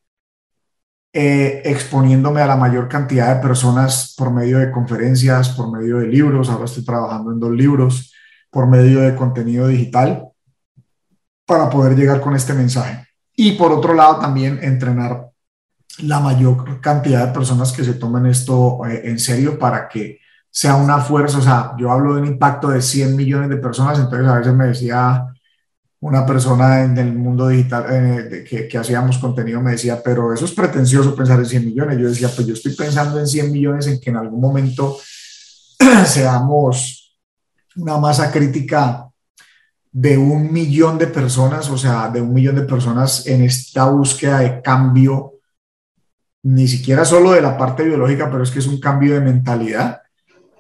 eh, 1.12 1.62
exponiéndome 1.64 2.42
a 2.42 2.46
la 2.46 2.56
mayor 2.56 2.88
cantidad 2.88 3.34
de 3.34 3.42
personas 3.42 4.14
por 4.16 4.30
medio 4.32 4.58
de 4.58 4.70
conferencias, 4.70 5.48
por 5.50 5.70
medio 5.70 5.98
de 5.98 6.06
libros. 6.06 6.48
Ahora 6.48 6.66
estoy 6.66 6.84
trabajando 6.84 7.32
en 7.32 7.40
dos 7.40 7.52
libros, 7.52 8.12
por 8.50 8.66
medio 8.66 9.00
de 9.00 9.14
contenido 9.14 9.66
digital 9.66 10.28
para 11.46 11.70
poder 11.70 11.96
llegar 11.96 12.20
con 12.20 12.34
este 12.36 12.52
mensaje. 12.52 13.06
Y 13.34 13.52
por 13.52 13.72
otro 13.72 13.94
lado, 13.94 14.18
también 14.18 14.58
entrenar 14.62 15.30
la 16.02 16.20
mayor 16.20 16.80
cantidad 16.80 17.26
de 17.26 17.32
personas 17.32 17.72
que 17.72 17.84
se 17.84 17.94
tomen 17.94 18.26
esto 18.26 18.84
eh, 18.86 19.02
en 19.04 19.18
serio 19.18 19.58
para 19.58 19.88
que 19.88 20.18
sea 20.50 20.76
una 20.76 20.98
fuerza. 20.98 21.38
O 21.38 21.42
sea, 21.42 21.72
yo 21.78 21.90
hablo 21.90 22.14
de 22.14 22.22
un 22.22 22.28
impacto 22.28 22.68
de 22.68 22.82
100 22.82 23.16
millones 23.16 23.48
de 23.48 23.56
personas, 23.56 23.98
entonces 23.98 24.28
a 24.28 24.38
veces 24.38 24.54
me 24.54 24.66
decía 24.66 25.26
una 26.00 26.24
persona 26.24 26.84
en 26.84 26.96
el 26.96 27.12
mundo 27.12 27.48
digital 27.48 27.86
eh, 27.90 28.44
que, 28.48 28.68
que, 28.68 28.78
hacíamos 28.78 29.18
contenido 29.18 29.60
me 29.60 29.72
decía, 29.72 30.00
pero 30.02 30.32
eso 30.32 30.44
es 30.44 30.52
pretencioso 30.52 31.14
pensar 31.14 31.40
en 31.40 31.46
100 31.46 31.64
millones. 31.64 31.98
Yo 31.98 32.08
decía, 32.08 32.28
pues 32.34 32.46
yo 32.46 32.54
estoy 32.54 32.74
pensando 32.74 33.18
en 33.18 33.26
100 33.26 33.50
millones 33.50 33.86
en 33.88 34.00
que 34.00 34.10
en 34.10 34.16
algún 34.16 34.40
momento 34.40 34.96
seamos 36.06 37.16
una 37.76 37.98
masa 37.98 38.30
crítica 38.30 39.08
de 39.90 40.16
un 40.16 40.52
millón 40.52 40.98
de 40.98 41.06
personas, 41.06 41.68
o 41.70 41.78
sea, 41.78 42.08
de 42.08 42.20
un 42.20 42.32
millón 42.32 42.56
de 42.56 42.62
personas 42.62 43.26
en 43.26 43.42
esta 43.42 43.86
búsqueda 43.86 44.40
de 44.40 44.62
cambio, 44.62 45.34
ni 46.42 46.68
siquiera 46.68 47.04
solo 47.04 47.32
de 47.32 47.40
la 47.40 47.56
parte 47.56 47.84
biológica, 47.84 48.30
pero 48.30 48.42
es 48.42 48.50
que 48.50 48.60
es 48.60 48.66
un 48.66 48.78
cambio 48.78 49.14
de 49.14 49.20
mentalidad, 49.20 50.02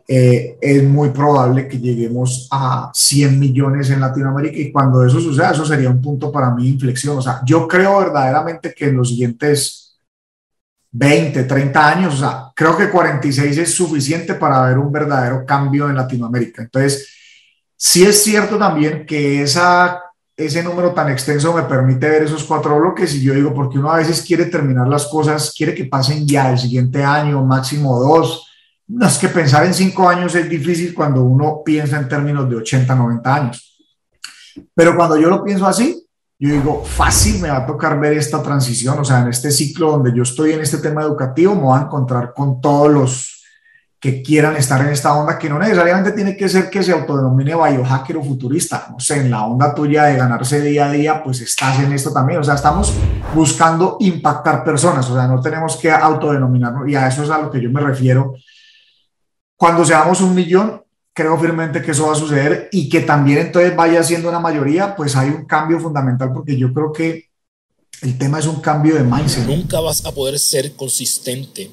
eh, 0.08 0.56
es 0.60 0.82
muy 0.82 1.10
probable 1.10 1.68
que 1.68 1.78
lleguemos 1.78 2.48
a 2.50 2.90
100 2.94 3.38
millones 3.38 3.90
en 3.90 4.00
Latinoamérica 4.00 4.58
y 4.58 4.72
cuando 4.72 5.04
eso 5.04 5.20
suceda, 5.20 5.50
eso 5.50 5.66
sería 5.66 5.90
un 5.90 6.00
punto 6.00 6.32
para 6.32 6.50
mí 6.50 6.64
de 6.64 6.70
inflexión. 6.70 7.18
O 7.18 7.22
sea, 7.22 7.42
yo 7.44 7.68
creo 7.68 7.98
verdaderamente 7.98 8.74
que 8.74 8.86
en 8.86 8.96
los 8.96 9.10
siguientes 9.10 10.00
20, 10.90 11.44
30 11.44 11.88
años, 11.88 12.14
o 12.14 12.16
sea, 12.16 12.50
creo 12.56 12.76
que 12.76 12.90
46 12.90 13.58
es 13.58 13.74
suficiente 13.74 14.34
para 14.34 14.62
ver 14.62 14.78
un 14.78 14.90
verdadero 14.90 15.44
cambio 15.44 15.88
en 15.88 15.96
Latinoamérica. 15.96 16.62
Entonces, 16.62 17.14
Sí 17.80 18.02
es 18.04 18.24
cierto 18.24 18.58
también 18.58 19.06
que 19.06 19.40
esa, 19.40 20.02
ese 20.36 20.64
número 20.64 20.90
tan 20.90 21.12
extenso 21.12 21.52
me 21.52 21.62
permite 21.62 22.10
ver 22.10 22.24
esos 22.24 22.42
cuatro 22.42 22.76
bloques 22.76 23.14
y 23.14 23.22
yo 23.22 23.34
digo, 23.34 23.54
porque 23.54 23.78
uno 23.78 23.92
a 23.92 23.98
veces 23.98 24.20
quiere 24.20 24.46
terminar 24.46 24.88
las 24.88 25.06
cosas, 25.06 25.54
quiere 25.56 25.76
que 25.76 25.84
pasen 25.84 26.26
ya 26.26 26.50
el 26.50 26.58
siguiente 26.58 27.04
año, 27.04 27.44
máximo 27.44 28.00
dos. 28.00 28.47
No 28.88 29.06
es 29.06 29.18
que 29.18 29.28
pensar 29.28 29.66
en 29.66 29.74
cinco 29.74 30.08
años 30.08 30.34
es 30.34 30.48
difícil 30.48 30.94
cuando 30.94 31.22
uno 31.22 31.62
piensa 31.64 31.98
en 31.98 32.08
términos 32.08 32.48
de 32.48 32.56
80, 32.56 32.94
90 32.94 33.34
años. 33.34 33.78
Pero 34.74 34.96
cuando 34.96 35.16
yo 35.18 35.28
lo 35.28 35.44
pienso 35.44 35.66
así, 35.66 36.06
yo 36.38 36.52
digo, 36.52 36.84
fácil 36.84 37.40
me 37.40 37.50
va 37.50 37.58
a 37.58 37.66
tocar 37.66 37.98
ver 37.98 38.12
esta 38.12 38.42
transición, 38.42 38.98
o 38.98 39.04
sea, 39.04 39.20
en 39.20 39.28
este 39.28 39.50
ciclo 39.50 39.90
donde 39.90 40.14
yo 40.14 40.22
estoy 40.22 40.52
en 40.52 40.60
este 40.60 40.78
tema 40.78 41.02
educativo, 41.02 41.54
me 41.54 41.62
voy 41.62 41.78
a 41.78 41.82
encontrar 41.82 42.32
con 42.32 42.60
todos 42.60 42.90
los 42.90 43.44
que 44.00 44.22
quieran 44.22 44.56
estar 44.56 44.80
en 44.80 44.92
esta 44.92 45.14
onda, 45.14 45.36
que 45.36 45.48
no 45.48 45.58
necesariamente 45.58 46.12
tiene 46.12 46.36
que 46.36 46.48
ser 46.48 46.70
que 46.70 46.84
se 46.84 46.92
autodenomine 46.92 47.56
biohacker 47.56 48.16
o 48.16 48.22
futurista, 48.22 48.86
no 48.90 49.00
sé, 49.00 49.18
en 49.18 49.32
la 49.32 49.44
onda 49.44 49.74
tuya 49.74 50.04
de 50.04 50.16
ganarse 50.16 50.60
día 50.60 50.86
a 50.86 50.92
día, 50.92 51.22
pues 51.24 51.40
estás 51.40 51.80
en 51.80 51.92
esto 51.92 52.12
también, 52.12 52.38
o 52.38 52.44
sea, 52.44 52.54
estamos 52.54 52.94
buscando 53.34 53.96
impactar 53.98 54.62
personas, 54.62 55.10
o 55.10 55.14
sea, 55.14 55.26
no 55.26 55.40
tenemos 55.40 55.76
que 55.76 55.90
autodenominarnos, 55.90 56.88
y 56.88 56.94
a 56.94 57.08
eso 57.08 57.24
es 57.24 57.30
a 57.30 57.38
lo 57.38 57.50
que 57.50 57.60
yo 57.60 57.70
me 57.70 57.80
refiero. 57.80 58.34
Cuando 59.58 59.84
seamos 59.84 60.20
un 60.20 60.36
millón, 60.36 60.84
creo 61.12 61.36
firmemente 61.36 61.82
que 61.82 61.90
eso 61.90 62.06
va 62.06 62.12
a 62.12 62.16
suceder 62.16 62.68
y 62.70 62.88
que 62.88 63.00
también 63.00 63.38
entonces 63.38 63.74
vaya 63.74 64.04
siendo 64.04 64.28
una 64.28 64.38
mayoría, 64.38 64.94
pues 64.94 65.16
hay 65.16 65.30
un 65.30 65.46
cambio 65.46 65.80
fundamental, 65.80 66.32
porque 66.32 66.56
yo 66.56 66.72
creo 66.72 66.92
que 66.92 67.28
el 68.02 68.16
tema 68.16 68.38
es 68.38 68.46
un 68.46 68.60
cambio 68.60 68.94
de 68.94 69.02
mindset. 69.02 69.44
Nunca 69.44 69.80
vas 69.80 70.06
a 70.06 70.12
poder 70.12 70.38
ser 70.38 70.74
consistente 70.74 71.72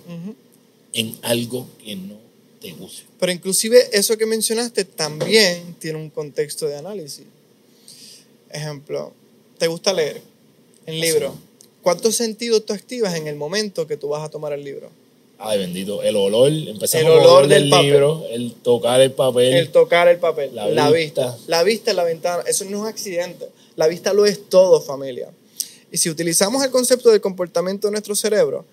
en 0.94 1.16
algo 1.22 1.70
que 1.78 1.96
no 1.96 2.16
te 2.60 2.72
guste. 2.72 3.04
Pero 3.20 3.32
inclusive 3.32 3.88
eso 3.94 4.18
que 4.18 4.26
mencionaste 4.26 4.84
también 4.86 5.76
tiene 5.78 6.00
un 6.00 6.10
contexto 6.10 6.66
de 6.66 6.78
análisis. 6.78 7.26
Ejemplo, 8.50 9.14
¿te 9.60 9.68
gusta 9.68 9.94
leer 9.94 10.24
en 10.88 11.00
libro? 11.00 11.36
¿Cuántos 11.84 12.16
sentidos 12.16 12.66
tú 12.66 12.74
activas 12.74 13.14
en 13.14 13.28
el 13.28 13.36
momento 13.36 13.86
que 13.86 13.96
tú 13.96 14.08
vas 14.08 14.24
a 14.24 14.30
tomar 14.30 14.54
el 14.54 14.64
libro? 14.64 14.90
Ay, 15.48 15.60
bendito. 15.60 16.02
El 16.02 16.16
olor, 16.16 16.52
empezamos 16.52 17.06
el 17.06 17.20
olor 17.20 17.48
del, 17.48 17.70
libro, 17.70 18.26
el 18.32 18.56
tocar 18.56 19.00
el 19.00 19.12
papel. 19.12 19.54
El 19.54 19.72
tocar 19.72 20.08
el 20.08 20.18
papel, 20.18 20.56
la, 20.56 20.90
vista. 20.90 21.38
La 21.46 21.62
vista 21.62 21.92
es 21.92 21.96
la 21.96 22.04
ventana. 22.04 22.44
Eso 22.48 22.66
no 22.66 22.88
es 22.88 22.92
accidente. 22.92 23.48
La 23.76 23.88
vista 23.88 24.12
lo 24.12 24.26
es 24.26 24.50
todo, 24.50 24.82
familia. 24.82 25.30
Y 25.92 25.98
si 25.98 26.10
utilizamos 26.10 26.64
el 26.64 26.72
concepto 26.72 27.12
del 27.12 27.22
comportamiento 27.22 27.88
de 27.88 27.92
nuestro 27.92 28.16
cerebro, 28.16 28.66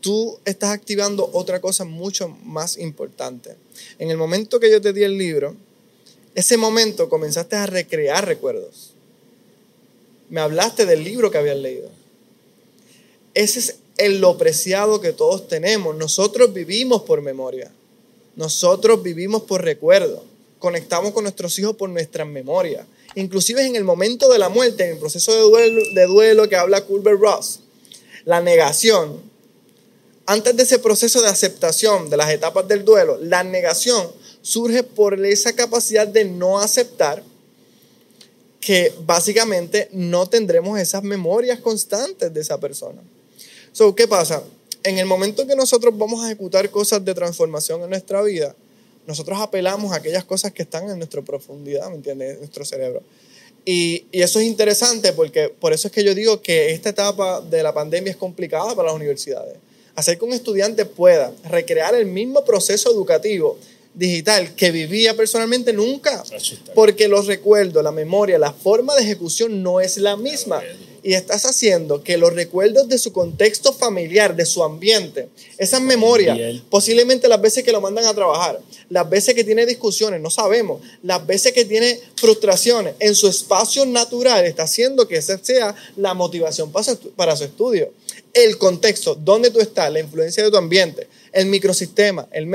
tú 0.00 0.40
estás 0.44 0.70
activando 0.70 1.30
otra 1.32 1.60
cosa 1.60 1.84
mucho 1.84 2.36
más 2.42 2.78
importante. 2.78 3.54
En 4.00 4.10
el 4.10 4.16
momento 4.16 4.58
que 4.58 4.72
yo 4.72 4.80
te 4.80 4.92
di 4.92 5.04
el 5.04 5.16
libro, 5.16 5.54
ese 6.34 6.56
momento 6.56 7.08
comenzaste 7.08 7.54
a 7.54 7.66
recrear 7.66 8.26
recuerdos. 8.26 8.90
Me 10.30 10.40
hablaste 10.40 10.84
del 10.84 11.04
libro 11.04 11.30
que 11.30 11.38
habías 11.38 11.58
leído. 11.58 11.88
Ese 13.34 13.60
es 13.60 13.76
el 13.98 14.20
lo 14.20 14.38
preciado 14.38 15.00
que 15.00 15.12
todos 15.12 15.48
tenemos. 15.48 15.94
Nosotros 15.96 16.52
vivimos 16.54 17.02
por 17.02 17.20
memoria. 17.20 17.70
Nosotros 18.36 19.02
vivimos 19.02 19.42
por 19.42 19.62
recuerdo. 19.62 20.24
Conectamos 20.58 21.12
con 21.12 21.24
nuestros 21.24 21.58
hijos 21.58 21.76
por 21.76 21.90
nuestras 21.90 22.26
memorias. 22.26 22.86
Inclusive 23.14 23.66
en 23.66 23.76
el 23.76 23.84
momento 23.84 24.28
de 24.28 24.38
la 24.38 24.48
muerte, 24.48 24.84
en 24.84 24.92
el 24.92 24.98
proceso 24.98 25.32
de 25.34 25.40
duelo, 25.40 25.82
de 25.94 26.06
duelo 26.06 26.48
que 26.48 26.56
habla 26.56 26.84
Culver 26.84 27.18
Ross, 27.18 27.60
la 28.24 28.40
negación 28.40 29.28
antes 30.30 30.54
de 30.54 30.62
ese 30.62 30.78
proceso 30.78 31.22
de 31.22 31.28
aceptación 31.28 32.10
de 32.10 32.18
las 32.18 32.30
etapas 32.30 32.68
del 32.68 32.84
duelo, 32.84 33.16
la 33.18 33.42
negación 33.44 34.12
surge 34.42 34.82
por 34.82 35.24
esa 35.24 35.54
capacidad 35.54 36.06
de 36.06 36.26
no 36.26 36.58
aceptar 36.58 37.22
que 38.60 38.92
básicamente 39.06 39.88
no 39.90 40.28
tendremos 40.28 40.78
esas 40.78 41.02
memorias 41.02 41.60
constantes 41.60 42.34
de 42.34 42.42
esa 42.42 42.60
persona. 42.60 43.00
So, 43.78 43.94
¿Qué 43.94 44.08
pasa? 44.08 44.42
En 44.82 44.98
el 44.98 45.06
momento 45.06 45.46
que 45.46 45.54
nosotros 45.54 45.96
vamos 45.96 46.24
a 46.24 46.26
ejecutar 46.26 46.68
cosas 46.68 47.04
de 47.04 47.14
transformación 47.14 47.80
en 47.84 47.90
nuestra 47.90 48.20
vida, 48.22 48.56
nosotros 49.06 49.38
apelamos 49.40 49.92
a 49.92 49.98
aquellas 49.98 50.24
cosas 50.24 50.50
que 50.50 50.62
están 50.62 50.90
en 50.90 50.98
nuestra 50.98 51.22
profundidad, 51.22 51.88
¿me 51.88 51.94
entiendes? 51.94 52.32
En 52.32 52.38
nuestro 52.40 52.64
cerebro. 52.64 53.04
Y, 53.64 54.06
y, 54.10 54.22
eso 54.22 54.40
es 54.40 54.46
interesante 54.46 55.12
porque 55.12 55.48
por 55.48 55.72
eso 55.72 55.86
es 55.86 55.94
que 55.94 56.02
yo 56.02 56.12
digo 56.12 56.42
que 56.42 56.72
esta 56.72 56.88
etapa 56.88 57.40
de 57.40 57.62
la 57.62 57.72
pandemia 57.72 58.10
es 58.10 58.16
complicada 58.16 58.74
para 58.74 58.88
las 58.88 58.96
universidades 58.96 59.54
hacer 59.94 60.18
que 60.18 60.24
un 60.24 60.32
estudiante 60.32 60.84
pueda 60.84 61.32
recrear 61.48 61.94
el 61.94 62.06
mismo 62.06 62.44
proceso 62.44 62.90
educativo 62.90 63.58
digital 63.94 64.56
que 64.56 64.72
vivía 64.72 65.16
personalmente 65.16 65.72
nunca, 65.72 66.24
porque 66.74 67.06
los 67.06 67.26
recuerdos, 67.26 67.84
la 67.84 67.92
memoria, 67.92 68.38
la 68.38 68.52
forma 68.52 68.96
de 68.96 69.02
ejecución 69.02 69.62
no 69.62 69.80
es 69.80 69.98
la 69.98 70.16
misma. 70.16 70.62
Y 71.02 71.14
estás 71.14 71.44
haciendo 71.44 72.02
que 72.02 72.16
los 72.16 72.34
recuerdos 72.34 72.88
de 72.88 72.98
su 72.98 73.12
contexto 73.12 73.72
familiar, 73.72 74.34
de 74.36 74.46
su 74.46 74.62
ambiente, 74.62 75.28
esas 75.56 75.80
memorias, 75.80 76.38
posiblemente 76.70 77.28
las 77.28 77.40
veces 77.40 77.64
que 77.64 77.72
lo 77.72 77.80
mandan 77.80 78.06
a 78.06 78.14
trabajar, 78.14 78.60
las 78.88 79.08
veces 79.08 79.34
que 79.34 79.44
tiene 79.44 79.66
discusiones, 79.66 80.20
no 80.20 80.30
sabemos, 80.30 80.80
las 81.02 81.26
veces 81.26 81.52
que 81.52 81.64
tiene 81.64 82.00
frustraciones 82.16 82.94
en 82.98 83.14
su 83.14 83.28
espacio 83.28 83.86
natural, 83.86 84.44
está 84.44 84.64
haciendo 84.64 85.06
que 85.06 85.16
esa 85.16 85.38
sea 85.42 85.74
la 85.96 86.14
motivación 86.14 86.72
para 86.72 87.36
su 87.36 87.44
estudio 87.44 87.92
el 88.32 88.58
contexto, 88.58 89.14
dónde 89.14 89.50
tú 89.50 89.60
estás, 89.60 89.92
la 89.92 90.00
influencia 90.00 90.42
de 90.42 90.50
tu 90.50 90.56
ambiente, 90.56 91.08
el 91.32 91.46
microsistema. 91.46 92.28
El 92.30 92.48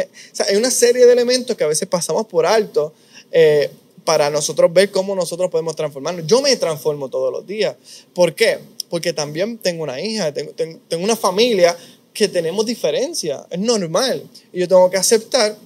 hay 0.48 0.56
una 0.56 0.72
serie 0.72 1.06
de 1.06 1.14
elementos 1.14 1.56
que 1.56 1.64
a 1.64 1.68
veces 1.68 1.88
pasamos 1.88 2.28
por 2.28 2.46
alto 2.46 2.94
eh, 3.32 3.70
para 4.06 4.30
nosotros 4.30 4.72
ver 4.74 4.92
cómo 4.92 5.16
nosotros 5.16 5.50
podemos 5.50 5.76
transformarnos. 5.76 6.28
Yo 6.28 6.42
me 6.42 6.56
transformo 6.58 7.10
todos 7.10 7.32
los 7.32 7.46
días. 7.46 7.76
¿Por 8.14 8.36
qué? 8.36 8.60
Porque 8.90 9.14
también 9.14 9.58
tengo 9.58 9.84
una 9.84 10.00
hija, 10.02 10.34
tengo, 10.34 10.52
tengo 10.54 11.04
una 11.04 11.16
familia 11.16 11.76
que 12.14 12.28
tenemos 12.28 12.66
diferencia. 12.66 13.46
Es 13.50 13.60
normal. 13.60 14.24
Y 14.52 14.60
yo 14.60 14.68
tengo 14.68 14.90
que 14.90 14.98
aceptar 14.98 15.58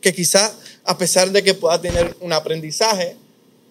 que 0.00 0.12
quizás, 0.12 0.52
a 0.84 0.96
pesar 0.98 1.30
de 1.30 1.42
que 1.42 1.54
pueda 1.54 1.80
tener 1.80 2.16
un 2.20 2.32
aprendizaje, 2.32 3.16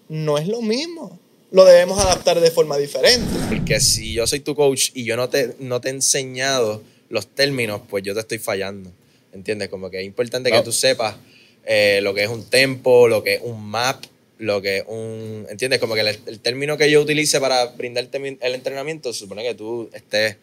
no 0.09 0.37
es 0.37 0.47
lo 0.47 0.61
mismo 0.61 1.19
lo 1.51 1.65
debemos 1.65 1.99
adaptar 1.99 2.39
de 2.39 2.49
forma 2.49 2.77
diferente. 2.77 3.27
Porque 3.49 3.79
si 3.79 4.13
yo 4.13 4.25
soy 4.25 4.39
tu 4.39 4.55
coach 4.55 4.89
y 4.93 5.03
yo 5.03 5.17
no 5.17 5.29
te, 5.29 5.55
no 5.59 5.81
te 5.81 5.89
he 5.89 5.91
enseñado 5.91 6.81
los 7.09 7.27
términos, 7.27 7.81
pues 7.89 8.03
yo 8.03 8.13
te 8.13 8.21
estoy 8.21 8.39
fallando. 8.39 8.91
¿Entiendes? 9.33 9.69
Como 9.69 9.89
que 9.89 9.99
es 9.99 10.05
importante 10.05 10.51
que 10.51 10.61
tú 10.61 10.71
sepas 10.71 11.15
eh, 11.65 11.99
lo 12.01 12.13
que 12.13 12.23
es 12.23 12.29
un 12.29 12.43
tempo, 12.45 13.07
lo 13.07 13.23
que 13.23 13.35
es 13.35 13.41
un 13.43 13.63
map, 13.65 14.03
lo 14.37 14.61
que 14.61 14.83
un, 14.87 15.45
¿entiendes? 15.49 15.79
Como 15.79 15.93
que 15.93 16.01
el, 16.01 16.19
el 16.25 16.39
término 16.39 16.77
que 16.77 16.89
yo 16.89 17.01
utilice 17.01 17.39
para 17.39 17.65
brindarte 17.67 18.17
el 18.41 18.55
entrenamiento, 18.55 19.13
supone 19.13 19.43
que 19.43 19.53
tú 19.53 19.89
estés 19.93 20.37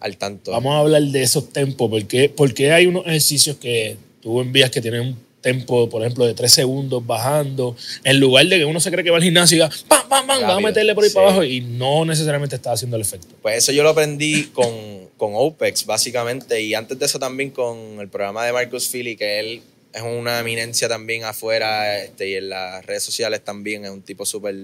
al 0.00 0.16
tanto. 0.16 0.50
Vamos 0.50 0.74
a 0.74 0.78
hablar 0.78 1.02
de 1.02 1.22
esos 1.22 1.50
tempos. 1.50 1.88
porque 1.88 2.28
porque 2.28 2.72
hay 2.72 2.86
unos 2.86 3.06
ejercicios 3.06 3.56
que 3.56 3.96
tú 4.20 4.40
envías 4.40 4.70
que 4.70 4.80
tienen 4.80 5.00
un 5.00 5.32
tempo, 5.40 5.88
por 5.88 6.02
ejemplo, 6.02 6.24
de 6.24 6.34
tres 6.34 6.52
segundos 6.52 7.04
bajando, 7.04 7.76
en 8.04 8.20
lugar 8.20 8.46
de 8.46 8.58
que 8.58 8.64
uno 8.64 8.80
se 8.80 8.90
cree 8.90 9.04
que 9.04 9.10
va 9.10 9.16
al 9.16 9.22
gimnasio 9.22 9.56
y 9.56 9.58
diga, 9.58 9.70
¡pam, 9.88 10.08
pam, 10.08 10.26
pam! 10.26 10.42
Va 10.44 10.56
a 10.56 10.60
meterle 10.60 10.94
por 10.94 11.02
ahí 11.02 11.10
sí. 11.10 11.14
para 11.14 11.26
abajo 11.26 11.44
y 11.44 11.60
no 11.60 12.04
necesariamente 12.04 12.56
está 12.56 12.72
haciendo 12.72 12.96
el 12.96 13.02
efecto. 13.02 13.34
Pues 13.42 13.58
eso 13.58 13.72
yo 13.72 13.82
lo 13.82 13.90
aprendí 13.90 14.44
con, 14.52 15.08
con 15.16 15.32
OPEX, 15.34 15.84
básicamente, 15.84 16.62
y 16.62 16.74
antes 16.74 16.98
de 16.98 17.06
eso 17.06 17.18
también 17.18 17.50
con 17.50 18.00
el 18.00 18.08
programa 18.08 18.46
de 18.46 18.52
Marcus 18.52 18.88
Philly, 18.88 19.16
que 19.16 19.40
él 19.40 19.62
es 19.92 20.02
una 20.02 20.40
eminencia 20.40 20.88
también 20.88 21.24
afuera 21.24 22.02
este, 22.02 22.30
y 22.30 22.34
en 22.34 22.48
las 22.48 22.84
redes 22.86 23.02
sociales 23.02 23.42
también, 23.44 23.84
es 23.84 23.90
un 23.90 24.02
tipo 24.02 24.24
súper 24.24 24.54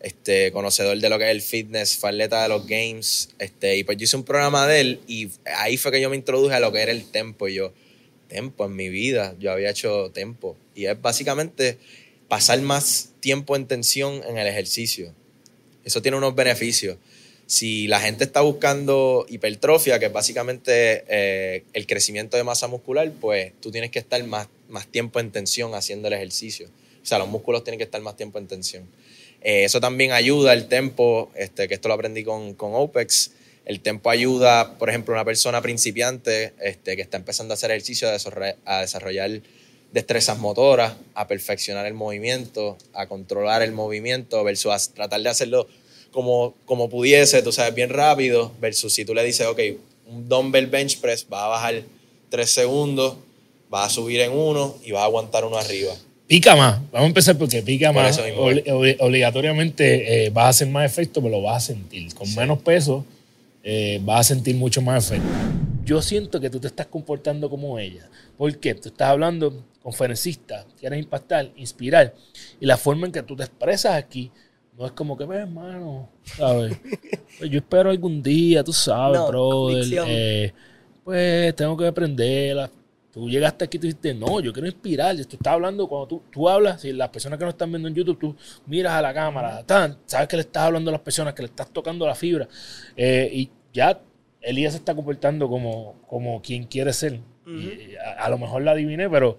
este, 0.00 0.52
conocedor 0.52 0.98
de 0.98 1.08
lo 1.08 1.18
que 1.18 1.24
es 1.24 1.30
el 1.30 1.42
fitness, 1.42 1.96
fue 1.96 2.10
atleta 2.10 2.42
de 2.42 2.48
los 2.48 2.66
games, 2.66 3.30
este, 3.38 3.76
y 3.76 3.84
pues 3.84 3.98
yo 3.98 4.04
hice 4.04 4.16
un 4.16 4.24
programa 4.24 4.66
de 4.66 4.80
él 4.80 5.00
y 5.06 5.28
ahí 5.56 5.76
fue 5.76 5.90
que 5.92 6.00
yo 6.00 6.10
me 6.10 6.16
introduje 6.16 6.54
a 6.54 6.60
lo 6.60 6.72
que 6.72 6.80
era 6.80 6.92
el 6.92 7.04
tempo, 7.10 7.48
y 7.48 7.54
yo, 7.54 7.72
tempo 8.28 8.66
en 8.66 8.76
mi 8.76 8.88
vida, 8.88 9.34
yo 9.38 9.50
había 9.52 9.70
hecho 9.70 10.10
tempo, 10.12 10.56
y 10.74 10.86
es 10.86 11.00
básicamente 11.00 11.78
pasar 12.28 12.60
más 12.60 13.10
tiempo 13.20 13.56
en 13.56 13.66
tensión 13.66 14.22
en 14.28 14.38
el 14.38 14.46
ejercicio. 14.46 15.12
Eso 15.84 16.00
tiene 16.00 16.16
unos 16.16 16.34
beneficios 16.34 16.96
si 17.50 17.88
la 17.88 17.98
gente 17.98 18.22
está 18.22 18.42
buscando 18.42 19.26
hipertrofia, 19.28 19.98
que 19.98 20.06
es 20.06 20.12
básicamente 20.12 21.02
eh, 21.08 21.64
el 21.72 21.84
crecimiento 21.88 22.36
de 22.36 22.44
masa 22.44 22.68
muscular, 22.68 23.10
pues 23.20 23.52
tú 23.60 23.72
tienes 23.72 23.90
que 23.90 23.98
estar 23.98 24.22
más, 24.22 24.46
tiempo 24.92 25.18
en 25.18 25.32
tensión 25.32 25.74
haciendo 25.74 26.06
el 26.06 26.14
ejercicio. 26.14 26.68
O 27.02 27.04
sea, 27.04 27.18
los 27.18 27.26
músculos 27.26 27.64
tienen 27.64 27.78
que 27.78 27.82
estar 27.82 28.00
más 28.02 28.16
tiempo 28.16 28.38
en 28.38 28.46
tensión. 28.46 28.84
Eh, 29.40 29.64
eso 29.64 29.80
también 29.80 30.12
ayuda 30.12 30.52
el 30.52 30.68
tempo, 30.68 31.32
este, 31.34 31.66
que 31.66 31.74
esto 31.74 31.88
lo 31.88 31.94
aprendí 31.94 32.22
con, 32.22 32.54
con 32.54 32.70
OPEX. 32.72 33.32
El 33.64 33.80
tempo 33.80 34.10
ayuda, 34.10 34.78
por 34.78 34.88
ejemplo, 34.88 35.12
a 35.14 35.16
una 35.16 35.24
persona 35.24 35.60
principiante 35.60 36.52
este, 36.62 36.94
que 36.94 37.02
está 37.02 37.16
empezando 37.16 37.52
a 37.52 37.56
hacer 37.56 37.72
ejercicio, 37.72 38.06
a 38.06 38.12
desarrollar, 38.12 38.58
a 38.64 38.82
desarrollar 38.82 39.40
destrezas 39.90 40.38
motoras, 40.38 40.94
a 41.14 41.26
perfeccionar 41.26 41.84
el 41.86 41.94
movimiento, 41.94 42.78
a 42.92 43.08
controlar 43.08 43.62
el 43.62 43.72
movimiento, 43.72 44.44
versus 44.44 44.72
a 44.72 44.94
tratar 44.94 45.20
de 45.20 45.30
hacerlo 45.30 45.66
como, 46.10 46.54
como 46.64 46.88
pudiese, 46.88 47.42
tú 47.42 47.52
sabes, 47.52 47.74
bien 47.74 47.90
rápido, 47.90 48.52
versus 48.60 48.92
si 48.92 49.04
tú 49.04 49.14
le 49.14 49.22
dices, 49.24 49.46
ok, 49.46 49.60
un 50.08 50.28
dumbbell 50.28 50.66
bench 50.66 50.98
press 51.00 51.26
va 51.32 51.44
a 51.44 51.48
bajar 51.48 51.82
3 52.30 52.50
segundos, 52.50 53.16
va 53.72 53.84
a 53.84 53.90
subir 53.90 54.20
en 54.20 54.32
uno 54.32 54.76
y 54.84 54.90
va 54.90 55.02
a 55.02 55.04
aguantar 55.04 55.44
uno 55.44 55.56
arriba. 55.56 55.92
Pica 56.26 56.54
más. 56.54 56.78
Vamos 56.92 57.04
a 57.04 57.06
empezar 57.08 57.36
porque 57.38 57.60
pica 57.62 57.92
Por 57.92 58.02
más. 58.02 58.18
Obli- 58.18 58.64
obli- 58.66 58.96
obligatoriamente 59.00 60.26
eh, 60.26 60.30
vas 60.30 60.44
a 60.46 60.48
hacer 60.50 60.68
más 60.68 60.84
efecto, 60.90 61.20
pero 61.20 61.36
lo 61.36 61.42
vas 61.42 61.64
a 61.64 61.66
sentir. 61.68 62.12
Con 62.14 62.32
menos 62.34 62.60
peso 62.60 63.04
eh, 63.64 64.00
vas 64.04 64.20
a 64.20 64.34
sentir 64.34 64.54
mucho 64.56 64.80
más 64.80 65.06
efecto. 65.10 65.28
Yo 65.84 66.00
siento 66.02 66.40
que 66.40 66.48
tú 66.50 66.60
te 66.60 66.68
estás 66.68 66.86
comportando 66.86 67.50
como 67.50 67.78
ella. 67.78 68.08
¿Por 68.38 68.56
qué? 68.58 68.74
Tú 68.74 68.88
estás 68.90 69.08
hablando 69.08 69.64
conferencista, 69.82 70.64
quieres 70.78 71.00
impactar, 71.00 71.50
inspirar. 71.56 72.14
Y 72.60 72.66
la 72.66 72.76
forma 72.76 73.06
en 73.06 73.12
que 73.12 73.22
tú 73.22 73.34
te 73.36 73.42
expresas 73.42 73.94
aquí 73.94 74.30
no 74.80 74.86
es 74.86 74.92
como 74.92 75.16
que, 75.16 75.24
"Ve, 75.26 75.36
hermano, 75.38 76.08
¿sabes? 76.24 76.76
Pues 77.38 77.50
yo 77.50 77.58
espero 77.58 77.90
algún 77.90 78.22
día, 78.22 78.64
tú 78.64 78.72
sabes, 78.72 79.20
No, 79.20 79.28
brother. 79.28 79.84
eh, 80.08 80.52
pues 81.04 81.54
tengo 81.54 81.76
que 81.76 81.86
aprender. 81.86 82.70
Tú 83.12 83.28
llegaste 83.28 83.64
aquí 83.64 83.76
y 83.76 83.80
tú 83.80 83.86
dijiste, 83.88 84.14
no, 84.14 84.40
yo 84.40 84.52
quiero 84.52 84.68
inspirar. 84.68 85.14
Tú 85.16 85.22
estás 85.36 85.52
hablando, 85.52 85.88
cuando 85.88 86.06
tú, 86.06 86.22
tú 86.30 86.48
hablas, 86.48 86.80
si 86.80 86.92
las 86.92 87.08
personas 87.08 87.38
que 87.38 87.44
no 87.44 87.50
están 87.50 87.70
viendo 87.70 87.88
en 87.88 87.94
YouTube, 87.94 88.18
tú 88.18 88.36
miras 88.66 88.92
a 88.94 89.02
la 89.02 89.12
cámara, 89.12 89.64
tan, 89.66 89.98
sabes 90.06 90.28
que 90.28 90.36
le 90.36 90.42
estás 90.42 90.62
hablando 90.62 90.90
a 90.90 90.92
las 90.92 91.00
personas, 91.02 91.34
que 91.34 91.42
le 91.42 91.48
estás 91.48 91.70
tocando 91.72 92.06
la 92.06 92.14
fibra. 92.14 92.46
eh, 92.96 93.28
y 93.32 93.50
ya 93.72 94.00
Elías 94.40 94.72
se 94.72 94.78
está 94.78 94.94
comportando 94.94 95.48
como, 95.48 95.96
como 96.06 96.40
quien 96.40 96.64
quiere 96.64 96.92
ser. 96.92 97.20
Y 97.46 97.96
a, 97.96 98.24
a 98.24 98.28
lo 98.30 98.38
mejor 98.38 98.62
la 98.62 98.70
adiviné, 98.72 99.10
pero 99.10 99.38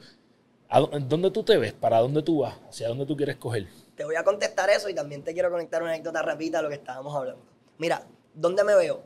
¿a 0.69 0.81
dó- 0.81 0.99
¿dónde 1.07 1.31
tú 1.31 1.43
te 1.43 1.57
ves? 1.57 1.71
¿Para 1.73 1.99
dónde 1.99 2.21
tú 2.23 2.39
vas? 2.39 2.55
¿Hacia 2.69 2.89
dónde 2.89 3.05
tú 3.05 3.15
quieres 3.15 3.37
coger? 3.37 3.67
Te 4.01 4.05
voy 4.05 4.15
a 4.15 4.23
contestar 4.23 4.67
eso 4.71 4.89
y 4.89 4.95
también 4.95 5.23
te 5.23 5.31
quiero 5.31 5.51
conectar 5.51 5.79
una 5.83 5.91
anécdota 5.91 6.23
rapidita 6.23 6.57
a 6.57 6.63
lo 6.63 6.69
que 6.69 6.73
estábamos 6.73 7.15
hablando. 7.15 7.43
Mira, 7.77 8.07
¿dónde 8.33 8.63
me 8.63 8.73
veo? 8.73 9.03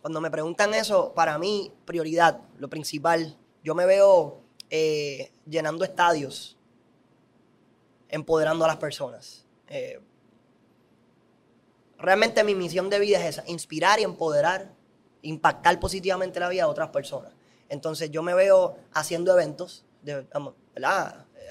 Cuando 0.00 0.20
me 0.20 0.30
preguntan 0.30 0.72
eso, 0.72 1.12
para 1.14 1.36
mí, 1.36 1.72
prioridad, 1.84 2.40
lo 2.56 2.70
principal, 2.70 3.36
yo 3.64 3.74
me 3.74 3.86
veo 3.86 4.40
eh, 4.70 5.32
llenando 5.46 5.82
estadios, 5.82 6.56
empoderando 8.08 8.64
a 8.64 8.68
las 8.68 8.76
personas. 8.76 9.44
Eh, 9.66 9.98
realmente 11.98 12.44
mi 12.44 12.54
misión 12.54 12.88
de 12.88 13.00
vida 13.00 13.18
es 13.18 13.38
esa, 13.38 13.50
inspirar 13.50 13.98
y 13.98 14.04
empoderar, 14.04 14.70
impactar 15.22 15.80
positivamente 15.80 16.38
la 16.38 16.48
vida 16.48 16.62
de 16.62 16.70
otras 16.70 16.90
personas. 16.90 17.32
Entonces 17.68 18.12
yo 18.12 18.22
me 18.22 18.32
veo 18.34 18.76
haciendo 18.92 19.32
eventos. 19.32 19.84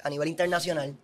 A 0.02 0.08
nivel 0.08 0.28
internacional, 0.28 0.96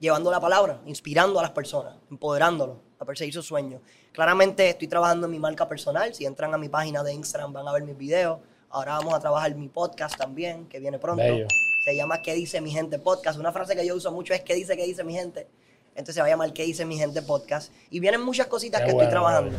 llevando 0.00 0.30
la 0.30 0.40
palabra, 0.40 0.80
inspirando 0.86 1.38
a 1.38 1.42
las 1.42 1.52
personas, 1.52 1.94
empoderándolos 2.10 2.78
a 2.98 3.04
perseguir 3.04 3.32
sus 3.32 3.46
sueños. 3.46 3.80
Claramente 4.12 4.68
estoy 4.68 4.88
trabajando 4.88 5.26
en 5.26 5.32
mi 5.32 5.38
marca 5.38 5.68
personal. 5.68 6.12
Si 6.14 6.24
entran 6.24 6.52
a 6.52 6.58
mi 6.58 6.68
página 6.68 7.04
de 7.04 7.12
Instagram 7.12 7.52
van 7.52 7.68
a 7.68 7.72
ver 7.72 7.82
mis 7.84 7.96
videos. 7.96 8.40
Ahora 8.70 8.92
vamos 8.92 9.14
a 9.14 9.20
trabajar 9.20 9.54
mi 9.54 9.68
podcast 9.68 10.16
también, 10.16 10.66
que 10.66 10.80
viene 10.80 10.98
pronto. 10.98 11.22
Bello. 11.22 11.46
Se 11.84 11.96
llama 11.96 12.20
¿Qué 12.22 12.34
dice 12.34 12.60
mi 12.60 12.70
gente 12.70 12.98
podcast? 12.98 13.38
Una 13.38 13.52
frase 13.52 13.74
que 13.74 13.86
yo 13.86 13.94
uso 13.94 14.10
mucho 14.12 14.34
es 14.34 14.42
¿Qué 14.42 14.54
dice, 14.54 14.76
qué 14.76 14.84
dice 14.84 15.04
mi 15.04 15.14
gente? 15.14 15.46
Entonces 15.90 16.14
se 16.14 16.20
va 16.20 16.26
a 16.26 16.30
llamar 16.30 16.52
¿Qué 16.52 16.64
dice 16.64 16.84
mi 16.84 16.98
gente 16.98 17.22
podcast? 17.22 17.72
Y 17.90 18.00
vienen 18.00 18.20
muchas 18.20 18.46
cositas 18.46 18.80
Qué 18.80 18.88
que 18.88 18.92
bueno, 18.92 19.08
estoy 19.08 19.12
trabajando. 19.12 19.56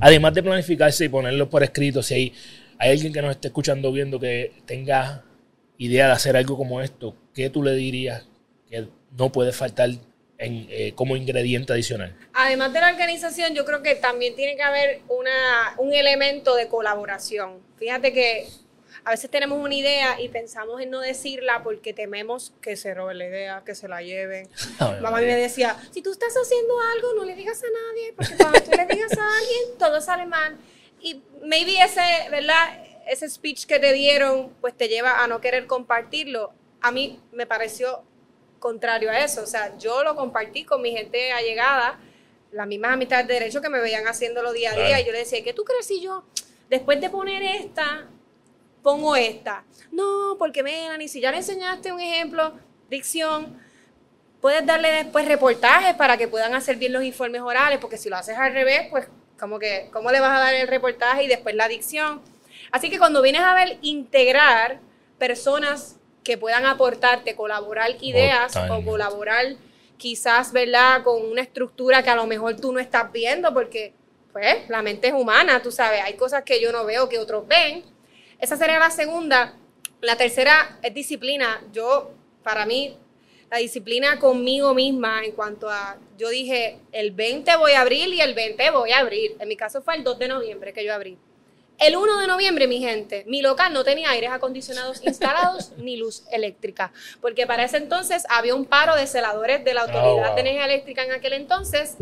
Además 0.00 0.34
de 0.34 0.42
planificarse 0.42 1.04
y 1.04 1.08
ponerlo 1.08 1.48
por 1.48 1.62
escrito, 1.62 2.02
si 2.02 2.14
hay, 2.14 2.34
hay 2.78 2.92
alguien 2.92 3.12
que 3.12 3.22
nos 3.22 3.30
esté 3.30 3.48
escuchando 3.48 3.90
viendo 3.92 4.20
que 4.20 4.52
tenga 4.66 5.24
idea 5.78 6.06
de 6.06 6.12
hacer 6.12 6.36
algo 6.36 6.56
como 6.56 6.80
esto, 6.80 7.14
¿qué 7.32 7.48
tú 7.48 7.62
le 7.62 7.74
dirías 7.74 8.26
no 9.10 9.30
puede 9.32 9.52
faltar 9.52 9.90
en, 10.38 10.66
eh, 10.70 10.92
como 10.94 11.16
ingrediente 11.16 11.72
adicional? 11.72 12.16
Además 12.34 12.72
de 12.72 12.80
la 12.80 12.90
organización, 12.90 13.54
yo 13.54 13.64
creo 13.64 13.82
que 13.82 13.94
también 13.94 14.34
tiene 14.34 14.56
que 14.56 14.62
haber 14.62 15.00
una, 15.08 15.74
un 15.78 15.92
elemento 15.92 16.54
de 16.54 16.68
colaboración. 16.68 17.60
Fíjate 17.78 18.12
que 18.12 18.48
a 19.06 19.10
veces 19.10 19.30
tenemos 19.30 19.58
una 19.58 19.72
idea 19.72 20.20
y 20.20 20.28
pensamos 20.28 20.80
en 20.80 20.90
no 20.90 20.98
decirla 20.98 21.62
porque 21.62 21.92
tememos 21.92 22.52
que 22.60 22.76
se 22.76 22.92
roben 22.92 23.18
la 23.18 23.26
idea, 23.26 23.62
que 23.64 23.76
se 23.76 23.86
la 23.86 24.02
lleven. 24.02 24.48
Mamá 25.00 25.20
me 25.20 25.36
decía, 25.36 25.76
si 25.92 26.02
tú 26.02 26.10
estás 26.10 26.34
haciendo 26.34 26.74
algo, 26.94 27.14
no 27.14 27.24
le 27.24 27.36
digas 27.36 27.62
a 27.62 27.66
nadie, 27.66 28.12
porque 28.14 28.34
cuando 28.36 28.60
tú 28.62 28.72
le 28.72 28.84
digas 28.86 29.12
a 29.16 29.38
alguien, 29.38 29.78
todo 29.78 30.00
sale 30.00 30.26
mal. 30.26 30.56
Y 31.00 31.22
maybe 31.44 31.80
ese, 31.80 32.00
¿verdad? 32.32 32.84
Ese 33.06 33.28
speech 33.30 33.66
que 33.66 33.78
te 33.78 33.92
dieron, 33.92 34.52
pues 34.60 34.76
te 34.76 34.88
lleva 34.88 35.22
a 35.22 35.28
no 35.28 35.40
querer 35.40 35.68
compartirlo. 35.68 36.52
A 36.80 36.90
mí 36.90 37.20
me 37.30 37.46
pareció 37.46 38.02
contrario 38.58 39.10
a 39.10 39.18
eso. 39.20 39.42
O 39.42 39.46
sea, 39.46 39.76
yo 39.78 40.02
lo 40.04 40.14
compartí 40.14 40.64
con 40.64 40.82
mi 40.82 40.92
gente 40.92 41.32
allegada, 41.32 41.98
las 42.52 42.66
mismas 42.66 42.92
amistades 42.92 43.26
de 43.26 43.34
derecho 43.34 43.60
que 43.60 43.68
me 43.68 43.80
veían 43.80 44.06
haciéndolo 44.06 44.52
día 44.52 44.72
a 44.72 44.74
día. 44.74 44.86
Claro. 44.86 45.02
Y 45.02 45.06
yo 45.06 45.12
le 45.12 45.18
decía, 45.18 45.42
¿qué 45.42 45.52
tú 45.52 45.64
crees 45.64 45.86
si 45.86 46.00
yo, 46.00 46.24
después 46.68 47.00
de 47.00 47.10
poner 47.10 47.42
esta, 47.42 48.06
pongo 48.82 49.16
esta? 49.16 49.64
No, 49.92 50.36
porque 50.38 50.62
Melanie, 50.62 51.08
si 51.08 51.20
ya 51.20 51.30
le 51.30 51.38
enseñaste 51.38 51.92
un 51.92 52.00
ejemplo, 52.00 52.54
dicción, 52.88 53.60
puedes 54.40 54.64
darle 54.64 54.92
después 54.92 55.26
reportajes 55.26 55.94
para 55.94 56.16
que 56.16 56.28
puedan 56.28 56.54
hacer 56.54 56.76
bien 56.76 56.92
los 56.92 57.02
informes 57.02 57.42
orales, 57.42 57.78
porque 57.78 57.98
si 57.98 58.08
lo 58.08 58.16
haces 58.16 58.36
al 58.36 58.52
revés, 58.52 58.86
pues 58.90 59.08
como 59.38 59.58
que, 59.58 59.88
¿cómo 59.92 60.10
le 60.10 60.20
vas 60.20 60.38
a 60.38 60.40
dar 60.40 60.54
el 60.54 60.68
reportaje 60.68 61.24
y 61.24 61.28
después 61.28 61.54
la 61.54 61.68
dicción? 61.68 62.22
Así 62.70 62.90
que 62.90 62.98
cuando 62.98 63.22
vienes 63.22 63.42
a 63.42 63.54
ver 63.54 63.78
integrar 63.82 64.80
personas 65.18 65.95
que 66.26 66.36
puedan 66.36 66.66
aportarte, 66.66 67.36
colaborar 67.36 67.88
ideas 68.00 68.56
o 68.68 68.84
colaborar 68.84 69.54
quizás, 69.96 70.52
¿verdad? 70.52 71.04
Con 71.04 71.24
una 71.24 71.40
estructura 71.40 72.02
que 72.02 72.10
a 72.10 72.16
lo 72.16 72.26
mejor 72.26 72.56
tú 72.56 72.72
no 72.72 72.80
estás 72.80 73.12
viendo 73.12 73.54
porque, 73.54 73.92
pues, 74.32 74.68
la 74.68 74.82
mente 74.82 75.06
es 75.06 75.14
humana, 75.14 75.62
tú 75.62 75.70
sabes, 75.70 76.00
hay 76.02 76.14
cosas 76.14 76.42
que 76.42 76.60
yo 76.60 76.72
no 76.72 76.84
veo 76.84 77.08
que 77.08 77.20
otros 77.20 77.46
ven. 77.46 77.84
Esa 78.40 78.56
sería 78.56 78.80
la 78.80 78.90
segunda. 78.90 79.54
La 80.00 80.16
tercera 80.16 80.80
es 80.82 80.92
disciplina. 80.92 81.62
Yo, 81.72 82.10
para 82.42 82.66
mí, 82.66 82.96
la 83.48 83.58
disciplina 83.58 84.18
conmigo 84.18 84.74
misma 84.74 85.24
en 85.24 85.30
cuanto 85.30 85.70
a, 85.70 85.96
yo 86.18 86.28
dije, 86.28 86.80
el 86.90 87.12
20 87.12 87.54
voy 87.56 87.72
a 87.72 87.82
abrir 87.82 88.08
y 88.08 88.20
el 88.20 88.34
20 88.34 88.68
voy 88.72 88.90
a 88.90 88.98
abrir. 88.98 89.36
En 89.38 89.46
mi 89.46 89.56
caso 89.56 89.80
fue 89.80 89.94
el 89.94 90.02
2 90.02 90.18
de 90.18 90.26
noviembre 90.26 90.72
que 90.72 90.84
yo 90.84 90.92
abrí. 90.92 91.16
El 91.78 91.96
1 91.96 92.18
de 92.20 92.26
noviembre, 92.26 92.66
mi 92.66 92.78
gente, 92.80 93.24
mi 93.26 93.42
local 93.42 93.72
no 93.72 93.84
tenía 93.84 94.10
aires 94.10 94.30
acondicionados 94.32 95.04
instalados 95.04 95.72
ni 95.76 95.96
luz 95.96 96.24
eléctrica, 96.32 96.92
porque 97.20 97.46
para 97.46 97.64
ese 97.64 97.76
entonces 97.76 98.24
había 98.30 98.54
un 98.54 98.64
paro 98.64 98.96
de 98.96 99.06
celadores 99.06 99.62
de 99.62 99.74
la 99.74 99.82
Autoridad 99.82 100.28
wow. 100.28 100.34
de 100.34 100.40
Energía 100.40 100.64
Eléctrica 100.64 101.04
en 101.04 101.12
aquel 101.12 101.34
entonces. 101.34 101.96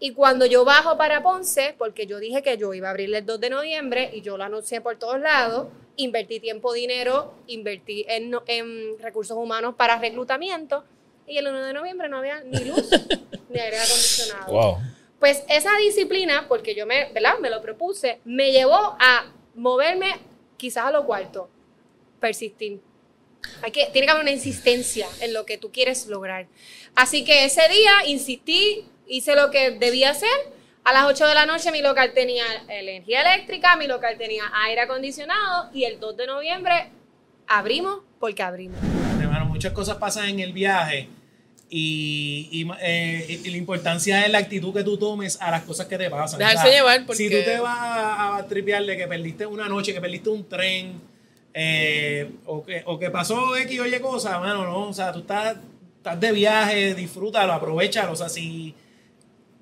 Y 0.00 0.12
cuando 0.12 0.46
yo 0.46 0.64
bajo 0.64 0.96
para 0.96 1.22
Ponce, 1.22 1.74
porque 1.76 2.06
yo 2.06 2.18
dije 2.18 2.42
que 2.42 2.56
yo 2.56 2.72
iba 2.72 2.88
a 2.88 2.90
abrir 2.90 3.14
el 3.14 3.24
2 3.24 3.38
de 3.38 3.50
noviembre 3.50 4.10
y 4.12 4.22
yo 4.22 4.36
lo 4.38 4.44
anuncié 4.44 4.80
por 4.80 4.98
todos 4.98 5.20
lados, 5.20 5.68
invertí 5.96 6.40
tiempo, 6.40 6.72
dinero, 6.72 7.34
invertí 7.46 8.06
en, 8.08 8.34
en 8.46 8.98
recursos 8.98 9.36
humanos 9.36 9.74
para 9.76 9.98
reclutamiento. 9.98 10.84
y 11.26 11.36
el 11.36 11.46
1 11.46 11.66
de 11.66 11.72
noviembre 11.74 12.08
no 12.08 12.16
había 12.18 12.40
ni 12.40 12.64
luz 12.64 12.90
ni 13.50 13.60
aire 13.60 13.78
acondicionado. 13.78 14.78
Pues 15.20 15.44
esa 15.50 15.76
disciplina, 15.76 16.46
porque 16.48 16.74
yo 16.74 16.86
me, 16.86 17.12
¿verdad? 17.12 17.34
me 17.40 17.50
lo 17.50 17.60
propuse, 17.60 18.20
me 18.24 18.52
llevó 18.52 18.96
a 18.98 19.30
moverme 19.54 20.14
quizás 20.56 20.86
a 20.86 20.90
lo 20.90 21.04
cuarto, 21.04 21.50
persistir. 22.18 22.80
Hay 23.62 23.70
que, 23.70 23.86
tiene 23.92 24.06
que 24.06 24.10
haber 24.10 24.22
una 24.22 24.30
insistencia 24.30 25.06
en 25.20 25.34
lo 25.34 25.44
que 25.44 25.58
tú 25.58 25.70
quieres 25.70 26.06
lograr. 26.06 26.46
Así 26.94 27.22
que 27.22 27.44
ese 27.44 27.68
día 27.68 28.06
insistí, 28.06 28.86
hice 29.06 29.36
lo 29.36 29.50
que 29.50 29.72
debía 29.72 30.10
hacer. 30.10 30.28
A 30.84 30.94
las 30.94 31.04
8 31.04 31.26
de 31.26 31.34
la 31.34 31.44
noche 31.44 31.70
mi 31.70 31.82
local 31.82 32.12
tenía 32.14 32.44
energía 32.68 33.20
eléctrica, 33.20 33.76
mi 33.76 33.86
local 33.86 34.16
tenía 34.16 34.44
aire 34.64 34.80
acondicionado 34.80 35.70
y 35.74 35.84
el 35.84 36.00
2 36.00 36.16
de 36.16 36.26
noviembre 36.26 36.90
abrimos 37.46 38.00
porque 38.18 38.42
abrimos. 38.42 38.80
Hermano, 39.20 39.44
muchas 39.44 39.72
cosas 39.74 39.98
pasan 39.98 40.30
en 40.30 40.40
el 40.40 40.54
viaje 40.54 41.10
y, 41.72 42.66
eh, 42.80 43.40
y, 43.44 43.50
la 43.50 43.56
importancia 43.56 44.26
es 44.26 44.32
la 44.32 44.38
actitud 44.38 44.74
que 44.74 44.82
tú 44.82 44.98
tomes 44.98 45.40
a 45.40 45.52
las 45.52 45.62
cosas 45.62 45.86
que 45.86 45.96
te 45.96 46.10
pasan. 46.10 46.40
Dejarse 46.40 46.68
llevar 46.68 47.06
porque... 47.06 47.22
Si 47.22 47.30
tú 47.30 47.36
te 47.44 47.60
vas 47.60 47.78
a, 47.78 48.36
a 48.38 48.46
tripear 48.46 48.84
de 48.84 48.96
que 48.96 49.06
perdiste 49.06 49.46
una 49.46 49.68
noche, 49.68 49.94
que 49.94 50.00
perdiste 50.00 50.30
un 50.30 50.48
tren, 50.48 51.00
eh, 51.54 52.28
o, 52.46 52.64
que, 52.64 52.82
o 52.86 52.98
que 52.98 53.10
pasó 53.10 53.56
X 53.56 53.80
o 53.80 53.86
Y 53.86 54.00
cosa, 54.00 54.40
mano, 54.40 54.64
no, 54.64 54.88
o 54.88 54.92
sea, 54.92 55.12
tú 55.12 55.20
estás, 55.20 55.58
estás 55.96 56.18
de 56.18 56.32
viaje, 56.32 56.94
disfrútalo, 56.96 57.52
aprovechalo, 57.52 58.12
o 58.12 58.16
sea, 58.16 58.28
si 58.28 58.74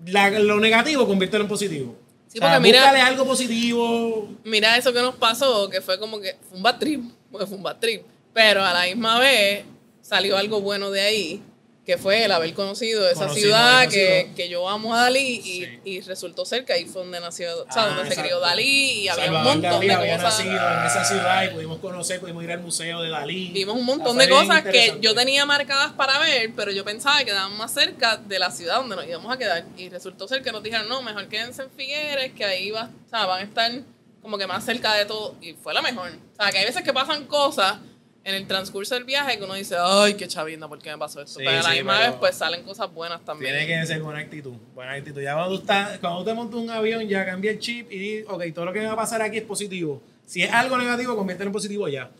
lo 0.06 0.60
negativo, 0.60 1.06
conviértelo 1.06 1.44
en 1.44 1.48
positivo. 1.48 1.94
Sí, 2.26 2.40
porque 2.40 2.60
mira, 2.60 3.06
algo 3.06 3.26
positivo. 3.26 4.30
Mira 4.44 4.76
eso 4.78 4.94
que 4.94 5.00
nos 5.00 5.16
pasó, 5.16 5.68
que 5.68 5.82
fue 5.82 5.98
como 5.98 6.20
que 6.20 6.36
fue 6.48 6.56
un 6.56 6.62
bad 6.62 6.78
trip, 6.78 7.02
porque 7.30 7.46
fue 7.46 7.56
un 7.58 7.62
bad 7.62 7.76
trip, 7.76 8.02
pero 8.32 8.64
a 8.64 8.72
la 8.72 8.84
misma 8.84 9.18
vez 9.18 9.64
salió 10.00 10.38
algo 10.38 10.62
bueno 10.62 10.90
de 10.90 11.00
ahí 11.00 11.42
que 11.88 11.96
fue 11.96 12.22
el 12.26 12.32
haber 12.32 12.52
conocido 12.52 13.08
esa 13.08 13.30
ciudad 13.30 13.88
que, 13.88 14.30
que, 14.36 14.50
yo 14.50 14.68
amo 14.68 14.94
a 14.94 15.04
Dalí 15.04 15.40
y, 15.42 15.90
y, 15.90 16.00
resultó 16.02 16.44
cerca 16.44 16.76
y 16.76 16.84
fue 16.84 17.00
donde 17.00 17.18
nació, 17.18 17.48
o 17.62 17.72
sea, 17.72 17.86
donde 17.86 18.12
se 18.12 18.20
ah, 18.20 18.22
crió 18.22 18.40
Dalí 18.40 19.04
y 19.04 19.08
había 19.08 19.32
un 19.32 19.42
montón 19.42 19.62
Dalí 19.62 19.86
de 19.86 19.94
había 19.94 20.16
cosas. 20.18 20.44
nacido 20.44 20.70
en 20.70 20.86
esa 20.86 21.02
ciudad 21.02 21.44
y 21.44 21.48
pudimos 21.48 21.78
conocer, 21.78 22.20
pudimos 22.20 22.44
ir 22.44 22.52
al 22.52 22.60
museo 22.60 23.00
de 23.00 23.08
Dalí. 23.08 23.52
Vimos 23.54 23.74
un 23.74 23.86
montón 23.86 24.18
de 24.18 24.28
cosas 24.28 24.64
que 24.64 24.98
yo 25.00 25.14
tenía 25.14 25.46
marcadas 25.46 25.92
para 25.92 26.18
ver, 26.18 26.52
pero 26.54 26.72
yo 26.72 26.84
pensaba 26.84 27.20
que 27.20 27.24
quedaban 27.24 27.56
más 27.56 27.72
cerca 27.72 28.18
de 28.18 28.38
la 28.38 28.50
ciudad 28.50 28.76
donde 28.80 28.94
nos 28.94 29.06
íbamos 29.06 29.32
a 29.32 29.38
quedar 29.38 29.64
y 29.78 29.88
resultó 29.88 30.28
ser 30.28 30.42
que 30.42 30.52
nos 30.52 30.62
dijeron, 30.62 30.90
no, 30.90 31.00
mejor 31.00 31.26
quédense 31.28 31.62
en 31.62 31.70
Figueres, 31.70 32.34
que 32.34 32.44
ahí 32.44 32.70
va, 32.70 32.90
o 33.06 33.08
sea, 33.08 33.24
van 33.24 33.40
a 33.40 33.44
estar 33.44 33.72
como 34.20 34.36
que 34.36 34.46
más 34.46 34.62
cerca 34.62 34.92
de 34.92 35.06
todo 35.06 35.36
y 35.40 35.54
fue 35.54 35.72
la 35.72 35.80
mejor. 35.80 36.10
O 36.10 36.36
sea, 36.36 36.52
que 36.52 36.58
hay 36.58 36.66
veces 36.66 36.82
que 36.82 36.92
pasan 36.92 37.24
cosas 37.24 37.78
en 38.24 38.34
el 38.34 38.46
transcurso 38.46 38.94
del 38.94 39.04
viaje 39.04 39.38
que 39.38 39.44
uno 39.44 39.54
dice, 39.54 39.76
ay, 39.78 40.14
qué 40.14 40.28
chavinda, 40.28 40.68
¿por 40.68 40.78
qué 40.80 40.90
me 40.90 40.98
pasó 40.98 41.22
esto? 41.22 41.38
pero 41.38 41.50
a 41.50 41.62
la 41.62 41.70
misma 41.70 41.98
vez, 41.98 42.12
pues 42.18 42.36
salen 42.36 42.62
cosas 42.62 42.92
buenas 42.92 43.24
también. 43.24 43.52
Tiene 43.52 43.66
que 43.66 43.86
ser 43.86 44.02
buena 44.02 44.20
actitud, 44.20 44.54
buena 44.74 44.92
actitud. 44.92 45.22
Ya 45.22 45.34
cuando 45.34 45.54
tú, 45.54 45.60
estás, 45.62 45.98
cuando 45.98 46.24
te 46.24 46.34
montas 46.34 46.60
un 46.60 46.70
avión, 46.70 47.06
ya 47.08 47.24
cambia 47.24 47.52
el 47.52 47.58
chip 47.58 47.90
y 47.90 47.98
dices, 47.98 48.26
ok, 48.28 48.44
todo 48.54 48.66
lo 48.66 48.72
que 48.72 48.80
me 48.80 48.86
va 48.86 48.92
a 48.92 48.96
pasar 48.96 49.22
aquí 49.22 49.38
es 49.38 49.44
positivo. 49.44 50.02
Si 50.26 50.42
es 50.42 50.52
algo 50.52 50.76
negativo, 50.76 51.16
conviértelo 51.16 51.48
en 51.48 51.52
positivo 51.52 51.88
ya. 51.88 52.10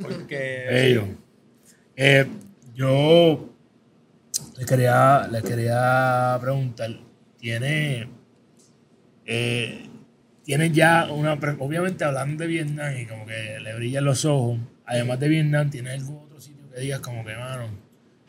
Porque. 0.00 1.00
Eh, 1.98 2.26
yo 2.74 3.48
le 4.58 4.66
quería, 4.66 5.26
le 5.32 5.42
quería 5.42 6.38
preguntar, 6.42 6.90
¿tiene. 7.38 8.06
Eh, 9.24 9.88
tiene 10.44 10.70
ya 10.72 11.08
una. 11.10 11.32
Obviamente 11.58 12.04
hablando 12.04 12.44
de 12.44 12.48
Vietnam 12.48 12.98
y 12.98 13.06
como 13.06 13.24
que 13.24 13.58
le 13.60 13.74
brillan 13.74 14.04
los 14.04 14.26
ojos 14.26 14.58
además 14.86 15.20
de 15.20 15.28
Vietnam, 15.28 15.70
¿tienes 15.70 16.00
algún 16.00 16.24
otro 16.24 16.40
sitio 16.40 16.70
que 16.72 16.80
digas 16.80 17.00
como 17.00 17.24
que, 17.24 17.34
mano, 17.34 17.68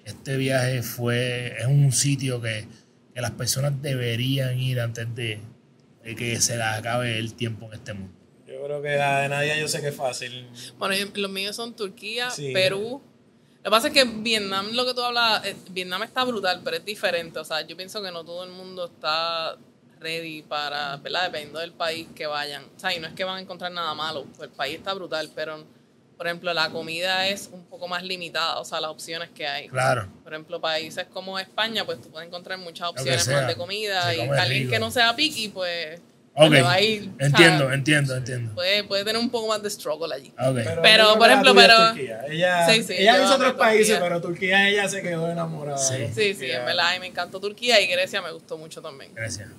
este 0.03 0.37
viaje 0.37 0.81
fue, 0.81 1.55
es 1.59 1.67
un 1.67 1.91
sitio 1.91 2.41
que, 2.41 2.67
las 3.15 3.31
personas 3.31 3.81
deberían 3.81 4.59
ir 4.59 4.79
antes 4.79 5.15
de, 5.15 5.39
que 6.03 6.39
se 6.39 6.55
les 6.55 6.65
acabe 6.67 7.17
el 7.17 7.33
tiempo 7.33 7.65
en 7.65 7.73
este 7.73 7.93
mundo? 7.93 8.13
Yo 8.45 8.63
creo 8.63 8.81
que 8.81 8.95
la 8.95 9.21
de 9.21 9.29
Nadia 9.29 9.57
yo 9.59 9.67
sé 9.67 9.81
que 9.81 9.87
es 9.87 9.95
fácil. 9.95 10.47
Bueno, 10.77 10.95
los 11.15 11.31
míos 11.31 11.55
son 11.55 11.75
Turquía, 11.75 12.29
Perú. 12.53 13.01
Lo 13.57 13.63
que 13.63 13.69
pasa 13.71 13.87
es 13.87 13.93
que 13.93 14.03
Vietnam, 14.03 14.69
lo 14.73 14.85
que 14.85 14.93
tú 14.93 15.01
hablas, 15.01 15.43
eh, 15.45 15.55
Vietnam 15.71 16.03
está 16.03 16.23
brutal, 16.25 16.61
pero 16.63 16.77
es 16.77 16.85
diferente. 16.85 17.39
O 17.39 17.43
sea, 17.43 17.65
yo 17.65 17.75
pienso 17.75 18.03
que 18.03 18.11
no 18.11 18.23
todo 18.23 18.43
el 18.43 18.51
mundo 18.51 18.85
está 18.85 19.57
ready 19.99 20.43
para, 20.43 20.97
¿verdad? 20.97 21.25
Dependiendo 21.25 21.59
del 21.59 21.73
país 21.73 22.07
que 22.15 22.27
vayan. 22.27 22.65
O 22.75 22.79
sea, 22.79 22.95
y 22.95 22.99
no 22.99 23.07
es 23.07 23.13
que 23.13 23.23
van 23.23 23.37
a 23.37 23.41
encontrar 23.41 23.71
nada 23.71 23.93
malo, 23.95 24.27
el 24.39 24.49
país 24.49 24.75
está 24.75 24.93
brutal, 24.93 25.31
pero 25.35 25.65
por 26.17 26.27
ejemplo, 26.27 26.53
la 26.53 26.69
comida 26.69 27.27
es 27.27 27.49
un 27.51 27.63
poco 27.65 27.87
más 27.87 28.03
limitada, 28.03 28.59
o 28.59 28.65
sea, 28.65 28.81
las 28.81 28.89
opciones 28.89 29.29
que 29.29 29.47
hay. 29.47 29.69
Claro. 29.69 30.07
Por 30.23 30.33
ejemplo, 30.33 30.59
países 30.59 31.05
como 31.13 31.37
España, 31.37 31.85
pues 31.85 32.01
tú 32.01 32.09
puedes 32.09 32.27
encontrar 32.27 32.57
muchas 32.57 32.89
opciones 32.89 33.27
más 33.27 33.47
de 33.47 33.55
comida 33.55 34.15
y 34.15 34.21
alguien 34.21 34.69
que 34.69 34.79
no 34.79 34.89
sea 34.91 35.15
picky, 35.15 35.49
pues 35.49 36.01
Okay. 36.39 36.61
Va 36.61 36.73
a 36.73 36.81
ir, 36.81 37.09
entiendo, 37.17 37.71
entiendo, 37.71 38.15
entiendo. 38.15 38.53
Puede, 38.53 38.83
puede, 38.83 39.03
tener 39.03 39.19
un 39.19 39.31
poco 39.31 39.47
más 39.47 39.63
de 39.63 39.71
struggle 39.71 40.13
allí. 40.13 40.31
Pero, 40.83 41.17
por 41.17 41.27
ejemplo, 41.27 41.55
pero. 41.55 41.73
Ella, 42.29 42.69
sí, 42.69 42.83
sí, 42.83 42.93
ella 42.95 43.23
hizo 43.23 43.33
otros 43.33 43.53
países, 43.53 43.97
pero 43.99 44.21
Turquía 44.21 44.69
ella 44.69 44.87
se 44.87 45.01
quedó 45.01 45.31
enamorada. 45.31 45.79
Sí, 45.79 45.95
sí, 46.13 46.35
sí, 46.35 46.51
en 46.51 46.63
verdad. 46.63 46.95
Y 46.95 46.99
me 46.99 47.07
encantó 47.07 47.39
Turquía 47.39 47.81
y 47.81 47.87
Grecia 47.87 48.21
me 48.21 48.31
gustó 48.31 48.55
mucho 48.55 48.83
también. 48.83 49.15
Grecia. 49.15 49.49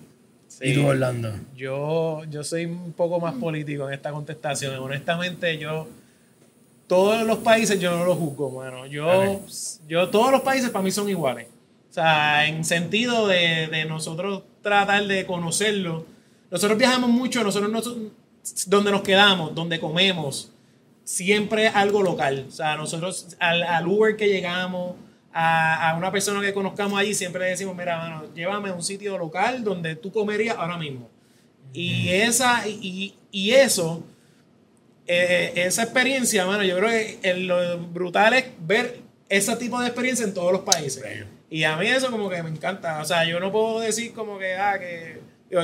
¿Y 0.60 0.74
tú, 0.74 0.86
Orlando? 0.86 1.34
Yo, 1.56 2.22
yo 2.30 2.44
soy 2.44 2.66
un 2.66 2.92
poco 2.92 3.18
más 3.18 3.34
político 3.34 3.88
en 3.88 3.94
esta 3.94 4.12
contestación. 4.12 4.76
Honestamente, 4.76 5.58
yo 5.58 5.88
todos 6.88 7.24
los 7.26 7.38
países 7.38 7.78
yo 7.78 7.96
no 7.96 8.04
los 8.04 8.16
juzgo, 8.16 8.50
bueno. 8.50 8.86
Yo, 8.86 9.40
yo, 9.86 10.08
todos 10.08 10.32
los 10.32 10.40
países 10.40 10.70
para 10.70 10.82
mí 10.82 10.90
son 10.90 11.08
iguales. 11.08 11.46
O 11.90 11.92
sea, 11.92 12.46
en 12.48 12.64
sentido 12.64 13.28
de, 13.28 13.68
de 13.68 13.84
nosotros 13.84 14.42
tratar 14.62 15.06
de 15.06 15.26
conocerlo. 15.26 16.06
Nosotros 16.50 16.78
viajamos 16.78 17.10
mucho, 17.10 17.44
nosotros, 17.44 17.96
donde 18.66 18.90
nos 18.90 19.02
quedamos, 19.02 19.54
donde 19.54 19.78
comemos, 19.78 20.50
siempre 21.04 21.66
es 21.66 21.74
algo 21.74 22.02
local. 22.02 22.46
O 22.48 22.50
sea, 22.50 22.76
nosotros 22.76 23.36
al, 23.38 23.62
al 23.62 23.86
Uber 23.86 24.16
que 24.16 24.28
llegamos, 24.28 24.94
a, 25.32 25.90
a, 25.90 25.96
una 25.96 26.10
persona 26.10 26.40
que 26.40 26.54
conozcamos 26.54 26.98
allí, 26.98 27.14
siempre 27.14 27.42
le 27.42 27.50
decimos, 27.50 27.76
mira, 27.76 27.98
mano, 27.98 28.24
llévame 28.34 28.70
a 28.70 28.74
un 28.74 28.82
sitio 28.82 29.18
local 29.18 29.62
donde 29.62 29.94
tú 29.94 30.10
comerías 30.10 30.56
ahora 30.56 30.78
mismo. 30.78 31.08
Y, 31.74 32.08
esa, 32.08 32.66
y, 32.66 33.14
y 33.30 33.50
eso 33.50 34.02
eh, 35.08 35.52
esa 35.56 35.84
experiencia, 35.84 36.44
mano, 36.44 36.62
yo 36.62 36.76
creo 36.76 36.90
que 36.90 37.34
lo 37.34 37.78
brutal 37.78 38.34
es 38.34 38.44
ver 38.60 39.00
ese 39.30 39.56
tipo 39.56 39.80
de 39.80 39.86
experiencia 39.86 40.24
en 40.24 40.34
todos 40.34 40.52
los 40.52 40.60
países. 40.60 41.02
Y 41.50 41.64
a 41.64 41.76
mí 41.76 41.86
eso 41.86 42.10
como 42.10 42.28
que 42.28 42.42
me 42.42 42.50
encanta. 42.50 43.00
O 43.00 43.04
sea, 43.04 43.24
yo 43.24 43.40
no 43.40 43.50
puedo 43.50 43.80
decir 43.80 44.12
como 44.12 44.38
que, 44.38 44.54
ah, 44.54 44.78
que 44.78 45.18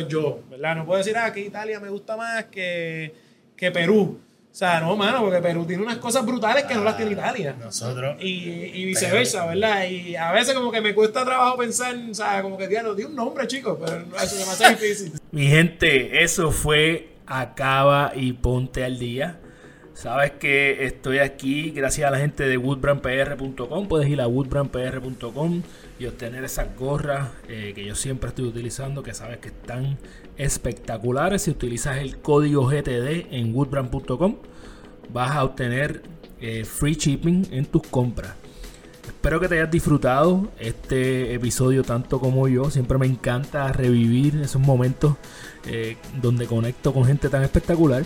yo, 0.09 0.41
¿verdad? 0.49 0.77
No 0.77 0.87
puedo 0.87 0.99
decir, 0.99 1.17
ah, 1.19 1.31
que 1.31 1.41
Italia 1.41 1.79
me 1.79 1.91
gusta 1.91 2.17
más 2.17 2.45
que, 2.47 3.15
que 3.55 3.71
Perú. 3.71 4.19
O 4.51 4.57
sea, 4.57 4.81
no, 4.81 4.97
mano, 4.97 5.21
porque 5.21 5.41
Perú 5.41 5.67
tiene 5.67 5.83
unas 5.83 5.99
cosas 5.99 6.25
brutales 6.25 6.65
que 6.65 6.75
no 6.75 6.85
las 6.85 6.97
tiene 6.97 7.13
Italia. 7.13 7.57
Nosotros. 7.59 8.17
Y, 8.21 8.71
y 8.73 8.85
viceversa, 8.87 9.47
¿verdad? 9.47 9.85
Y 9.89 10.17
a 10.17 10.33
veces 10.33 10.55
como 10.55 10.71
que 10.71 10.81
me 10.81 10.95
cuesta 10.95 11.25
trabajo 11.25 11.59
pensar, 11.59 11.95
o 12.09 12.15
sea, 12.15 12.41
como 12.41 12.57
que, 12.57 12.69
tío, 12.69 12.95
di 12.95 13.03
un 13.03 13.17
nombre, 13.17 13.47
chicos, 13.47 13.77
pero 13.85 14.07
eso 14.17 14.25
es 14.25 14.39
demasiado 14.39 14.73
difícil. 14.75 15.13
Mi 15.33 15.49
gente, 15.49 16.23
eso 16.23 16.51
fue 16.53 17.13
acaba 17.27 18.13
y 18.15 18.33
ponte 18.33 18.85
al 18.85 18.99
día. 18.99 19.41
Sabes 19.95 20.33
que 20.33 20.87
estoy 20.87 21.19
aquí 21.19 21.71
gracias 21.71 22.09
a 22.09 22.11
la 22.11 22.19
gente 22.19 22.45
de 22.45 22.57
woodbrandpr.com. 22.57 23.87
Puedes 23.87 24.09
ir 24.09 24.21
a 24.21 24.27
woodbrandpr.com 24.27 25.63
y 26.01 26.07
obtener 26.07 26.43
esas 26.43 26.77
gorras 26.77 27.31
eh, 27.49 27.73
que 27.75 27.85
yo 27.85 27.95
siempre 27.95 28.31
estoy 28.31 28.47
utilizando, 28.47 29.05
que 29.05 29.15
sabes 29.15 29.39
que 29.39 29.49
están 29.49 29.99
espectaculares. 30.37 31.43
Si 31.43 31.51
utilizas 31.53 31.99
el 31.99 32.19
código 32.19 32.67
GTD 32.67 33.33
en 33.33 33.55
woodbrand.com, 33.55 34.37
vas 35.13 35.31
a 35.31 35.45
obtener 35.45 36.03
eh, 36.41 36.65
free 36.65 36.95
shipping 36.95 37.47
en 37.53 37.65
tus 37.67 37.83
compras. 37.83 38.35
Espero 39.07 39.40
que 39.40 39.49
te 39.49 39.57
hayas 39.59 39.71
disfrutado 39.71 40.49
este 40.59 41.35
episodio 41.35 41.83
tanto 41.83 42.21
como 42.21 42.49
yo. 42.49 42.71
Siempre 42.71 42.99
me 42.99 43.07
encanta 43.07 43.73
revivir 43.73 44.37
esos 44.43 44.61
momentos 44.61 45.17
eh, 45.67 45.97
donde 46.21 46.47
conecto 46.47 46.93
con 46.93 47.05
gente 47.05 47.29
tan 47.29 47.43
espectacular. 47.43 48.05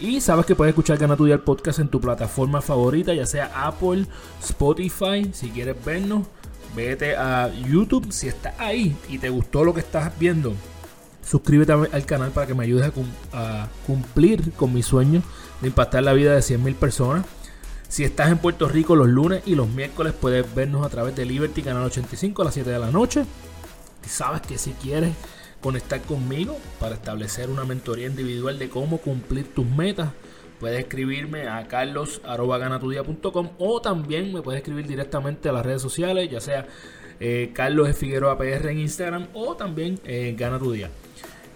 Y 0.00 0.20
sabes 0.20 0.44
que 0.44 0.54
puedes 0.54 0.72
escuchar 0.72 0.98
Gana 0.98 1.16
el 1.18 1.40
podcast 1.40 1.78
en 1.78 1.88
tu 1.88 2.00
plataforma 2.00 2.60
favorita, 2.60 3.14
ya 3.14 3.26
sea 3.26 3.50
Apple, 3.54 4.06
Spotify. 4.42 5.30
Si 5.32 5.50
quieres 5.50 5.76
vernos, 5.84 6.26
vete 6.74 7.16
a 7.16 7.50
YouTube. 7.68 8.10
Si 8.10 8.28
estás 8.28 8.54
ahí 8.58 8.96
y 9.08 9.18
te 9.18 9.30
gustó 9.30 9.64
lo 9.64 9.72
que 9.72 9.80
estás 9.80 10.12
viendo, 10.18 10.54
suscríbete 11.24 11.72
al 11.72 12.06
canal 12.06 12.32
para 12.32 12.46
que 12.46 12.54
me 12.54 12.64
ayudes 12.64 12.92
a, 13.32 13.68
cumplir 13.86 14.52
con 14.52 14.74
mi 14.74 14.82
sueño 14.82 15.22
de 15.60 15.68
impactar 15.68 16.02
la 16.02 16.12
vida 16.12 16.34
de 16.34 16.40
100.000 16.40 16.74
personas. 16.74 17.24
Si 17.88 18.04
estás 18.04 18.30
en 18.30 18.38
Puerto 18.38 18.68
Rico 18.68 18.96
los 18.96 19.08
lunes 19.08 19.42
y 19.46 19.54
los 19.54 19.68
miércoles 19.68 20.12
puedes 20.18 20.52
vernos 20.54 20.84
a 20.84 20.88
través 20.88 21.14
de 21.14 21.24
Liberty 21.24 21.62
Canal 21.62 21.84
85 21.84 22.42
a 22.42 22.44
las 22.46 22.54
7 22.54 22.70
de 22.70 22.78
la 22.78 22.90
noche. 22.90 23.24
Y 24.04 24.08
sabes 24.08 24.42
que 24.42 24.58
si 24.58 24.72
quieres 24.72 25.14
conectar 25.60 26.00
conmigo 26.02 26.58
para 26.78 26.94
establecer 26.94 27.48
una 27.48 27.64
mentoría 27.64 28.06
individual 28.06 28.58
de 28.58 28.68
cómo 28.68 28.98
cumplir 28.98 29.54
tus 29.54 29.66
metas, 29.66 30.10
puedes 30.60 30.80
escribirme 30.80 31.48
a 31.48 31.66
carlos.ganatudia.com 31.68 33.50
o 33.58 33.80
también 33.80 34.32
me 34.32 34.42
puedes 34.42 34.60
escribir 34.60 34.86
directamente 34.86 35.48
a 35.48 35.52
las 35.52 35.64
redes 35.64 35.82
sociales, 35.82 36.28
ya 36.30 36.40
sea 36.40 36.66
eh, 37.20 37.50
Carlos. 37.54 37.96
Figueroa 37.96 38.36
PR 38.36 38.70
en 38.70 38.80
Instagram 38.80 39.28
o 39.34 39.56
también 39.56 40.00
eh. 40.04 40.34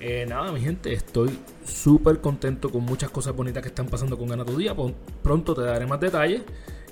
Eh, 0.01 0.27
nada, 0.29 0.53
mi 0.53 0.61
gente, 0.61 0.93
estoy 0.93 1.39
súper 1.67 2.21
contento 2.21 2.71
con 2.71 2.85
muchas 2.85 3.11
cosas 3.11 3.35
bonitas 3.35 3.63
que 3.63 3.69
están 3.69 3.87
pasando 3.87 4.17
con 4.17 4.29
Gana 4.29 4.45
Tu 4.45 4.57
Día. 4.57 4.75
Pronto 5.23 5.55
te 5.55 5.63
daré 5.63 5.87
más 5.87 6.01
detalles. 6.01 6.43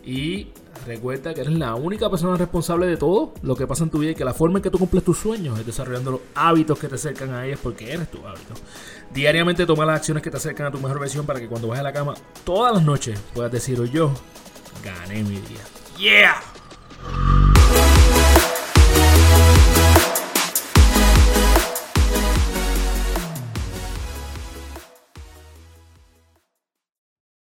Y 0.04 0.52
recuerda 0.86 1.34
que 1.34 1.40
eres 1.40 1.54
la 1.54 1.74
única 1.74 2.08
persona 2.08 2.36
responsable 2.36 2.86
de 2.86 2.96
todo 2.96 3.34
lo 3.42 3.56
que 3.56 3.66
pasa 3.66 3.82
en 3.82 3.90
tu 3.90 3.98
vida 3.98 4.12
y 4.12 4.14
que 4.14 4.24
la 4.24 4.34
forma 4.34 4.58
en 4.58 4.62
que 4.62 4.70
tú 4.70 4.78
cumples 4.78 5.02
tus 5.02 5.18
sueños 5.18 5.58
es 5.58 5.66
desarrollando 5.66 6.12
los 6.12 6.20
hábitos 6.36 6.78
que 6.78 6.86
te 6.86 6.94
acercan 6.94 7.34
a 7.34 7.44
ellos 7.44 7.58
porque 7.60 7.92
eres 7.92 8.08
tu 8.08 8.18
hábito. 8.24 8.54
Diariamente 9.12 9.66
toma 9.66 9.84
las 9.84 9.96
acciones 9.96 10.22
que 10.22 10.30
te 10.30 10.36
acercan 10.36 10.66
a 10.66 10.70
tu 10.70 10.78
mejor 10.78 11.00
versión 11.00 11.26
para 11.26 11.40
que 11.40 11.48
cuando 11.48 11.66
vayas 11.66 11.80
a 11.80 11.88
la 11.88 11.92
cama 11.92 12.14
todas 12.44 12.72
las 12.72 12.84
noches 12.84 13.20
puedas 13.34 13.50
decir, 13.50 13.82
yo 13.90 14.12
gané 14.84 15.24
mi 15.24 15.40
día. 15.40 15.64
¡Yeah! 15.98 17.55